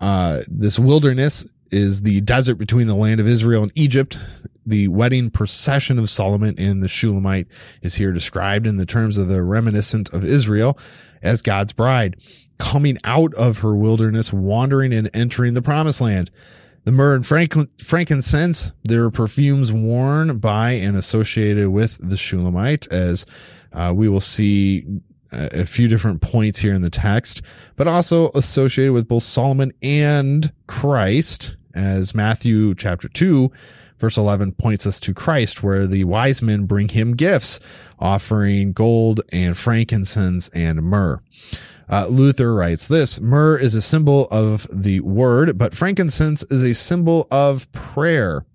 Uh, 0.00 0.42
this 0.48 0.78
wilderness 0.78 1.46
is 1.70 2.02
the 2.02 2.20
desert 2.20 2.56
between 2.56 2.86
the 2.86 2.94
land 2.94 3.20
of 3.20 3.26
Israel 3.26 3.62
and 3.62 3.72
Egypt. 3.74 4.18
The 4.66 4.88
wedding 4.88 5.30
procession 5.30 5.98
of 5.98 6.08
Solomon 6.08 6.54
and 6.56 6.82
the 6.82 6.88
Shulamite 6.88 7.48
is 7.82 7.96
here 7.96 8.12
described 8.12 8.66
in 8.66 8.76
the 8.76 8.86
terms 8.86 9.18
of 9.18 9.28
the 9.28 9.42
reminiscent 9.42 10.12
of 10.12 10.24
Israel 10.24 10.78
as 11.22 11.42
God's 11.42 11.72
bride 11.72 12.16
coming 12.58 12.98
out 13.04 13.34
of 13.34 13.58
her 13.58 13.74
wilderness, 13.74 14.32
wandering 14.32 14.92
and 14.92 15.10
entering 15.12 15.54
the 15.54 15.62
promised 15.62 16.00
land. 16.00 16.30
The 16.84 16.92
myrrh 16.92 17.14
and 17.16 17.26
frank- 17.26 17.80
frankincense, 17.82 18.72
their 18.84 19.10
perfumes 19.10 19.72
worn 19.72 20.38
by 20.38 20.72
and 20.72 20.96
associated 20.96 21.70
with 21.70 21.98
the 21.98 22.16
Shulamite 22.16 22.86
as 22.92 23.26
uh, 23.74 23.92
we 23.94 24.08
will 24.08 24.20
see 24.20 24.86
a 25.34 25.66
few 25.66 25.88
different 25.88 26.20
points 26.20 26.60
here 26.60 26.74
in 26.74 26.82
the 26.82 26.90
text, 26.90 27.42
but 27.76 27.88
also 27.88 28.30
associated 28.30 28.92
with 28.92 29.08
both 29.08 29.22
Solomon 29.22 29.72
and 29.82 30.52
Christ, 30.66 31.56
as 31.74 32.14
Matthew 32.14 32.74
chapter 32.74 33.08
2, 33.08 33.50
verse 33.98 34.16
11 34.16 34.52
points 34.52 34.86
us 34.86 35.00
to 35.00 35.14
Christ, 35.14 35.62
where 35.62 35.86
the 35.86 36.04
wise 36.04 36.40
men 36.40 36.66
bring 36.66 36.88
him 36.88 37.16
gifts, 37.16 37.58
offering 37.98 38.72
gold 38.72 39.22
and 39.32 39.56
frankincense 39.56 40.48
and 40.50 40.82
myrrh. 40.82 41.20
Uh, 41.88 42.06
Luther 42.06 42.54
writes 42.54 42.88
this 42.88 43.20
Myrrh 43.20 43.58
is 43.58 43.74
a 43.74 43.82
symbol 43.82 44.26
of 44.30 44.66
the 44.72 45.00
word, 45.00 45.58
but 45.58 45.74
frankincense 45.74 46.42
is 46.44 46.62
a 46.62 46.74
symbol 46.74 47.26
of 47.30 47.70
prayer. 47.72 48.46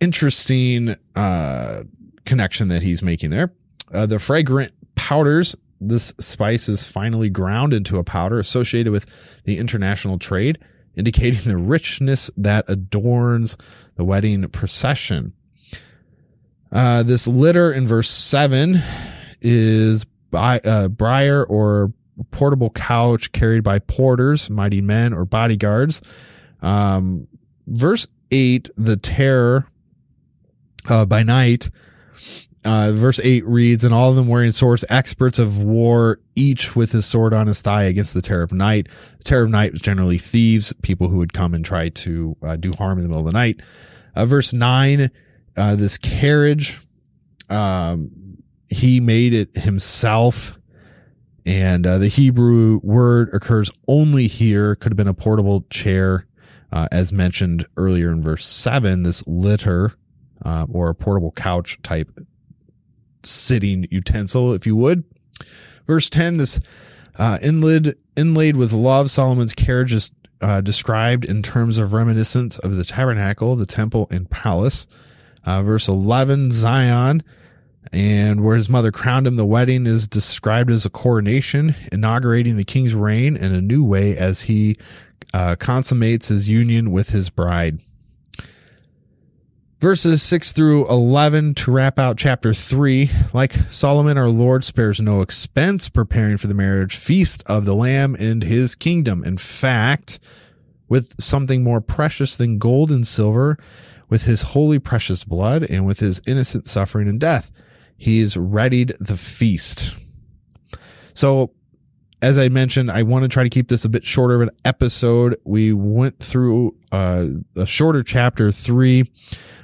Interesting 0.00 0.96
uh, 1.14 1.84
connection 2.24 2.68
that 2.68 2.82
he's 2.82 3.02
making 3.02 3.30
there. 3.30 3.52
Uh, 3.92 4.06
the 4.06 4.18
fragrant 4.18 4.72
powders, 4.94 5.56
this 5.80 6.14
spice 6.18 6.68
is 6.68 6.90
finally 6.90 7.30
ground 7.30 7.72
into 7.72 7.98
a 7.98 8.04
powder 8.04 8.38
associated 8.38 8.92
with 8.92 9.06
the 9.44 9.58
international 9.58 10.18
trade, 10.18 10.58
indicating 10.96 11.40
the 11.50 11.56
richness 11.56 12.30
that 12.36 12.64
adorns 12.68 13.56
the 13.96 14.04
wedding 14.04 14.46
procession. 14.48 15.32
Uh, 16.70 17.02
this 17.02 17.26
litter 17.26 17.72
in 17.72 17.86
verse 17.86 18.10
7 18.10 18.82
is 19.40 20.04
by, 20.30 20.60
uh, 20.60 20.88
briar 20.88 21.44
or 21.44 21.92
portable 22.30 22.70
couch 22.70 23.32
carried 23.32 23.62
by 23.62 23.78
porters, 23.78 24.50
mighty 24.50 24.80
men, 24.80 25.12
or 25.12 25.24
bodyguards. 25.24 26.02
Um, 26.60 27.28
verse 27.66 28.06
8, 28.30 28.70
the 28.76 28.96
terror 28.96 29.66
uh, 30.88 31.06
by 31.06 31.22
night 31.22 31.70
uh, 32.68 32.92
verse 32.92 33.18
8 33.18 33.46
reads, 33.46 33.82
and 33.82 33.94
all 33.94 34.10
of 34.10 34.16
them 34.16 34.28
wearing 34.28 34.50
swords, 34.50 34.84
experts 34.90 35.38
of 35.38 35.62
war, 35.62 36.20
each 36.34 36.76
with 36.76 36.92
his 36.92 37.06
sword 37.06 37.32
on 37.32 37.46
his 37.46 37.62
thigh 37.62 37.84
against 37.84 38.12
the 38.12 38.20
terror 38.20 38.42
of 38.42 38.52
night. 38.52 38.88
The 39.16 39.24
terror 39.24 39.44
of 39.44 39.50
night 39.50 39.72
was 39.72 39.80
generally 39.80 40.18
thieves, 40.18 40.74
people 40.82 41.08
who 41.08 41.16
would 41.16 41.32
come 41.32 41.54
and 41.54 41.64
try 41.64 41.88
to 41.88 42.36
uh, 42.42 42.56
do 42.56 42.70
harm 42.76 42.98
in 42.98 43.04
the 43.04 43.08
middle 43.08 43.26
of 43.26 43.32
the 43.32 43.38
night. 43.38 43.62
Uh, 44.14 44.26
verse 44.26 44.52
9, 44.52 45.10
uh, 45.56 45.76
this 45.76 45.96
carriage, 45.96 46.78
um, 47.48 48.10
he 48.68 49.00
made 49.00 49.32
it 49.32 49.56
himself. 49.56 50.58
And 51.46 51.86
uh, 51.86 51.96
the 51.96 52.08
Hebrew 52.08 52.80
word 52.82 53.30
occurs 53.32 53.70
only 53.86 54.26
here, 54.26 54.74
could 54.74 54.92
have 54.92 54.98
been 54.98 55.08
a 55.08 55.14
portable 55.14 55.64
chair, 55.70 56.26
uh, 56.70 56.86
as 56.92 57.14
mentioned 57.14 57.64
earlier 57.78 58.12
in 58.12 58.22
verse 58.22 58.44
7, 58.44 59.04
this 59.04 59.26
litter. 59.26 59.94
Uh, 60.44 60.66
or 60.72 60.88
a 60.88 60.94
portable 60.94 61.32
couch 61.32 61.82
type 61.82 62.08
sitting 63.22 63.86
utensil, 63.90 64.52
if 64.52 64.66
you 64.66 64.76
would. 64.76 65.04
Verse 65.86 66.10
10, 66.10 66.36
this 66.36 66.60
uh, 67.16 67.38
inlaid, 67.42 67.94
inlaid 68.16 68.56
with 68.56 68.72
love, 68.72 69.10
Solomon's 69.10 69.54
carriage 69.54 69.92
is 69.92 70.12
uh, 70.40 70.60
described 70.60 71.24
in 71.24 71.42
terms 71.42 71.78
of 71.78 71.92
reminiscence 71.92 72.58
of 72.58 72.76
the 72.76 72.84
tabernacle, 72.84 73.56
the 73.56 73.66
temple, 73.66 74.06
and 74.10 74.30
palace. 74.30 74.86
Uh, 75.44 75.62
verse 75.62 75.88
11, 75.88 76.52
Zion, 76.52 77.22
and 77.92 78.44
where 78.44 78.56
his 78.56 78.68
mother 78.68 78.92
crowned 78.92 79.26
him, 79.26 79.36
the 79.36 79.46
wedding 79.46 79.86
is 79.86 80.06
described 80.06 80.70
as 80.70 80.84
a 80.84 80.90
coronation, 80.90 81.74
inaugurating 81.90 82.56
the 82.56 82.64
king's 82.64 82.94
reign 82.94 83.36
in 83.36 83.54
a 83.54 83.62
new 83.62 83.82
way 83.82 84.16
as 84.16 84.42
he 84.42 84.76
uh, 85.32 85.56
consummates 85.58 86.28
his 86.28 86.48
union 86.48 86.90
with 86.90 87.10
his 87.10 87.30
bride 87.30 87.80
verses 89.78 90.22
6 90.22 90.52
through 90.52 90.88
11 90.88 91.54
to 91.54 91.70
wrap 91.70 92.00
out 92.00 92.16
chapter 92.16 92.52
3 92.52 93.10
like 93.32 93.52
solomon 93.70 94.18
our 94.18 94.28
lord 94.28 94.64
spares 94.64 95.00
no 95.00 95.20
expense 95.20 95.88
preparing 95.88 96.36
for 96.36 96.48
the 96.48 96.54
marriage 96.54 96.96
feast 96.96 97.44
of 97.46 97.64
the 97.64 97.74
lamb 97.74 98.16
and 98.18 98.42
his 98.42 98.74
kingdom. 98.74 99.22
In 99.24 99.38
fact 99.38 100.18
with 100.88 101.14
something 101.20 101.62
more 101.62 101.80
precious 101.80 102.34
than 102.34 102.58
gold 102.58 102.90
and 102.90 103.06
silver 103.06 103.56
with 104.08 104.24
his 104.24 104.42
holy 104.42 104.80
precious 104.80 105.22
blood 105.22 105.62
and 105.62 105.86
with 105.86 106.00
his 106.00 106.20
innocent 106.26 106.66
suffering 106.66 107.08
and 107.08 107.20
death 107.20 107.52
he's 107.96 108.36
readied 108.36 108.94
the 108.98 109.16
feast. 109.16 109.94
So 111.14 111.52
as 112.20 112.36
I 112.36 112.48
mentioned, 112.48 112.90
I 112.90 113.04
want 113.04 113.22
to 113.22 113.28
try 113.28 113.44
to 113.44 113.48
keep 113.48 113.68
this 113.68 113.84
a 113.84 113.88
bit 113.88 114.04
shorter 114.04 114.34
of 114.34 114.40
an 114.40 114.50
episode. 114.64 115.40
We 115.44 115.72
went 115.72 116.18
through 116.18 116.74
uh, 116.90 117.26
a 117.54 117.64
shorter 117.64 118.02
chapter 118.02 118.50
three 118.50 119.08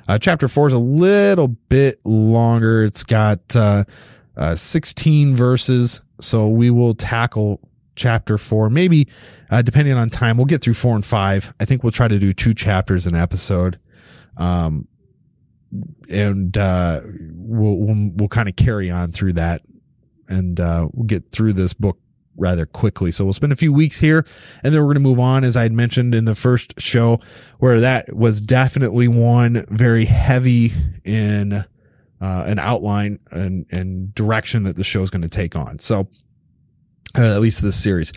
uh, 0.09 0.19
chapter 0.19 0.49
four 0.49 0.69
is 0.69 0.75
a 0.75 0.79
little 0.79 1.49
bit 1.49 2.05
longer. 2.05 2.85
It's 2.85 3.05
got 3.05 3.55
uh, 3.57 3.85
uh, 4.37 4.55
16 4.55 5.37
verses, 5.37 6.03
so 6.21 6.49
we 6.49 6.71
will 6.71 6.95
tackle 6.95 7.61
chapter 7.97 8.39
four, 8.39 8.71
maybe 8.71 9.09
uh, 9.51 9.63
depending 9.63 9.95
on 9.95 10.09
time, 10.09 10.37
we'll 10.37 10.47
get 10.47 10.61
through 10.63 10.75
four 10.75 10.95
and 10.95 11.05
five. 11.05 11.55
I 11.61 11.65
think 11.65 11.83
we'll 11.83 11.93
try 11.93 12.09
to 12.09 12.19
do 12.19 12.33
two 12.33 12.55
chapters 12.55 13.07
an 13.07 13.15
episode. 13.15 13.79
Um, 14.37 14.89
and, 16.11 16.57
uh, 16.57 17.03
we'll, 17.05 17.77
we'll, 17.77 18.11
we'll 18.15 18.29
kind 18.29 18.49
of 18.49 18.57
carry 18.57 18.91
on 18.91 19.13
through 19.13 19.35
that 19.35 19.63
and, 20.29 20.59
uh, 20.59 20.89
we'll 20.93 21.07
get 21.07 21.31
through 21.31 21.53
this 21.53 21.73
book 21.73 21.99
rather 22.37 22.67
quickly. 22.67 23.11
So 23.11 23.25
we'll 23.25 23.33
spend 23.33 23.53
a 23.53 23.57
few 23.57 23.73
weeks 23.73 23.99
here 23.99 24.27
and 24.63 24.75
then 24.75 24.81
we're 24.81 24.89
going 24.89 24.95
to 24.95 25.01
move 25.01 25.21
on, 25.21 25.45
as 25.45 25.57
I 25.57 25.63
had 25.63 25.73
mentioned 25.73 26.15
in 26.15 26.25
the 26.25 26.35
first 26.35 26.81
show, 26.81 27.21
where 27.59 27.81
that 27.81 28.15
was 28.15 28.41
definitely 28.41 29.09
one 29.09 29.65
very 29.69 30.05
heavy 30.05 30.73
in, 31.05 31.53
uh, 31.53 31.65
an 32.21 32.59
outline 32.59 33.21
and, 33.31 33.67
and 33.71 34.15
direction 34.15 34.65
that 34.65 34.77
the 34.77 34.85
show 34.85 35.03
is 35.03 35.11
going 35.11 35.23
to 35.23 35.29
take 35.29 35.57
on. 35.57 35.79
So, 35.79 36.09
at 37.17 37.41
least 37.41 37.63
this 37.63 37.81
series. 37.81 38.13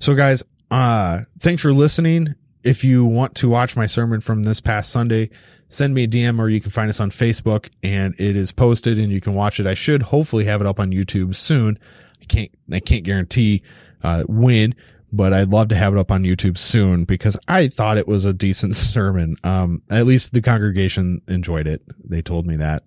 So 0.00 0.14
guys, 0.14 0.42
uh, 0.70 1.20
thanks 1.38 1.62
for 1.62 1.72
listening. 1.72 2.34
If 2.64 2.84
you 2.84 3.04
want 3.04 3.34
to 3.36 3.48
watch 3.48 3.76
my 3.76 3.86
sermon 3.86 4.20
from 4.20 4.42
this 4.42 4.60
past 4.60 4.90
Sunday, 4.90 5.30
send 5.68 5.94
me 5.94 6.04
a 6.04 6.08
DM 6.08 6.38
or 6.38 6.48
you 6.48 6.60
can 6.60 6.70
find 6.70 6.88
us 6.88 7.00
on 7.00 7.10
Facebook 7.10 7.68
and 7.82 8.14
it 8.18 8.36
is 8.36 8.52
posted 8.52 8.98
and 8.98 9.12
you 9.12 9.20
can 9.20 9.34
watch 9.34 9.60
it. 9.60 9.66
I 9.66 9.74
should 9.74 10.02
hopefully 10.02 10.44
have 10.46 10.60
it 10.60 10.66
up 10.66 10.80
on 10.80 10.90
YouTube 10.90 11.34
soon. 11.34 11.78
I 12.20 12.24
can't, 12.24 12.50
I 12.72 12.80
can't 12.80 13.04
guarantee, 13.04 13.62
uh, 14.02 14.24
when, 14.24 14.74
but 15.12 15.32
I'd 15.32 15.48
love 15.48 15.68
to 15.68 15.74
have 15.74 15.94
it 15.94 15.98
up 15.98 16.10
on 16.10 16.22
YouTube 16.22 16.58
soon 16.58 17.04
because 17.04 17.38
I 17.48 17.68
thought 17.68 17.98
it 17.98 18.08
was 18.08 18.24
a 18.24 18.32
decent 18.32 18.76
sermon. 18.76 19.36
Um, 19.44 19.82
at 19.90 20.06
least 20.06 20.32
the 20.32 20.42
congregation 20.42 21.22
enjoyed 21.28 21.66
it. 21.66 21.82
They 22.04 22.22
told 22.22 22.46
me 22.46 22.56
that. 22.56 22.84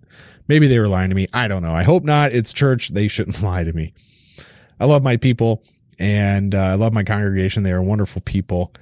Maybe 0.48 0.66
they 0.66 0.78
were 0.78 0.88
lying 0.88 1.10
to 1.10 1.16
me. 1.16 1.26
I 1.32 1.48
don't 1.48 1.62
know. 1.62 1.72
I 1.72 1.82
hope 1.82 2.04
not. 2.04 2.32
It's 2.32 2.52
church. 2.52 2.90
They 2.90 3.08
shouldn't 3.08 3.42
lie 3.42 3.64
to 3.64 3.72
me. 3.72 3.94
I 4.78 4.86
love 4.86 5.02
my 5.02 5.16
people 5.16 5.62
and 5.98 6.54
uh, 6.54 6.58
I 6.58 6.74
love 6.74 6.92
my 6.92 7.04
congregation. 7.04 7.62
They 7.62 7.72
are 7.72 7.82
wonderful 7.82 8.22
people 8.22 8.72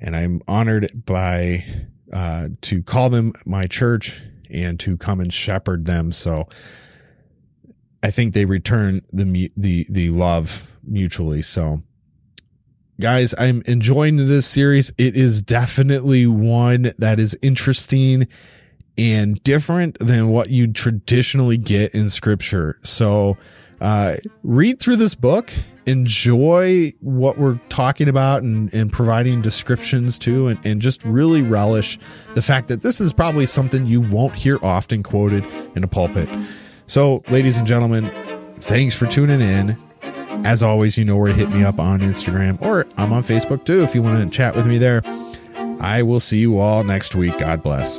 and 0.00 0.16
I'm 0.16 0.42
honored 0.46 1.06
by, 1.06 1.64
uh, 2.12 2.48
to 2.62 2.82
call 2.82 3.10
them 3.10 3.32
my 3.44 3.66
church 3.66 4.20
and 4.50 4.78
to 4.80 4.96
come 4.96 5.20
and 5.20 5.32
shepherd 5.32 5.86
them. 5.86 6.12
So 6.12 6.48
I 8.02 8.10
think 8.10 8.34
they 8.34 8.44
return 8.44 9.02
the, 9.12 9.50
the, 9.56 9.86
the 9.88 10.10
love 10.10 10.70
mutually. 10.84 11.42
So 11.42 11.82
guys, 13.00 13.34
I'm 13.38 13.62
enjoying 13.66 14.16
this 14.16 14.46
series. 14.46 14.92
It 14.98 15.16
is 15.16 15.42
definitely 15.42 16.26
one 16.26 16.92
that 16.98 17.18
is 17.18 17.38
interesting 17.42 18.28
and 18.98 19.42
different 19.42 19.98
than 19.98 20.28
what 20.28 20.48
you 20.50 20.72
traditionally 20.72 21.58
get 21.58 21.94
in 21.94 22.08
scripture. 22.08 22.78
So, 22.82 23.36
uh, 23.78 24.16
read 24.42 24.80
through 24.80 24.96
this 24.96 25.14
book, 25.14 25.52
enjoy 25.84 26.94
what 27.00 27.36
we're 27.36 27.60
talking 27.68 28.08
about 28.08 28.42
and, 28.42 28.72
and 28.72 28.90
providing 28.90 29.42
descriptions 29.42 30.18
to, 30.20 30.46
and, 30.46 30.64
and 30.64 30.80
just 30.80 31.04
really 31.04 31.42
relish 31.42 31.98
the 32.34 32.40
fact 32.40 32.68
that 32.68 32.80
this 32.80 33.02
is 33.02 33.12
probably 33.12 33.46
something 33.46 33.86
you 33.86 34.00
won't 34.00 34.34
hear 34.34 34.58
often 34.64 35.02
quoted 35.02 35.44
in 35.76 35.84
a 35.84 35.88
pulpit. 35.88 36.30
So, 36.86 37.22
ladies 37.28 37.56
and 37.56 37.66
gentlemen, 37.66 38.10
thanks 38.58 38.96
for 38.96 39.06
tuning 39.06 39.40
in. 39.40 39.76
As 40.44 40.62
always, 40.62 40.96
you 40.96 41.04
know 41.04 41.16
where 41.16 41.32
to 41.32 41.34
hit 41.34 41.50
me 41.50 41.64
up 41.64 41.80
on 41.80 42.00
Instagram 42.00 42.60
or 42.62 42.86
I'm 42.96 43.12
on 43.12 43.22
Facebook 43.22 43.64
too 43.64 43.82
if 43.82 43.94
you 43.94 44.02
want 44.02 44.22
to 44.22 44.36
chat 44.36 44.54
with 44.54 44.66
me 44.66 44.78
there. 44.78 45.02
I 45.80 46.02
will 46.02 46.20
see 46.20 46.38
you 46.38 46.58
all 46.58 46.84
next 46.84 47.14
week. 47.14 47.36
God 47.38 47.62
bless. 47.62 47.98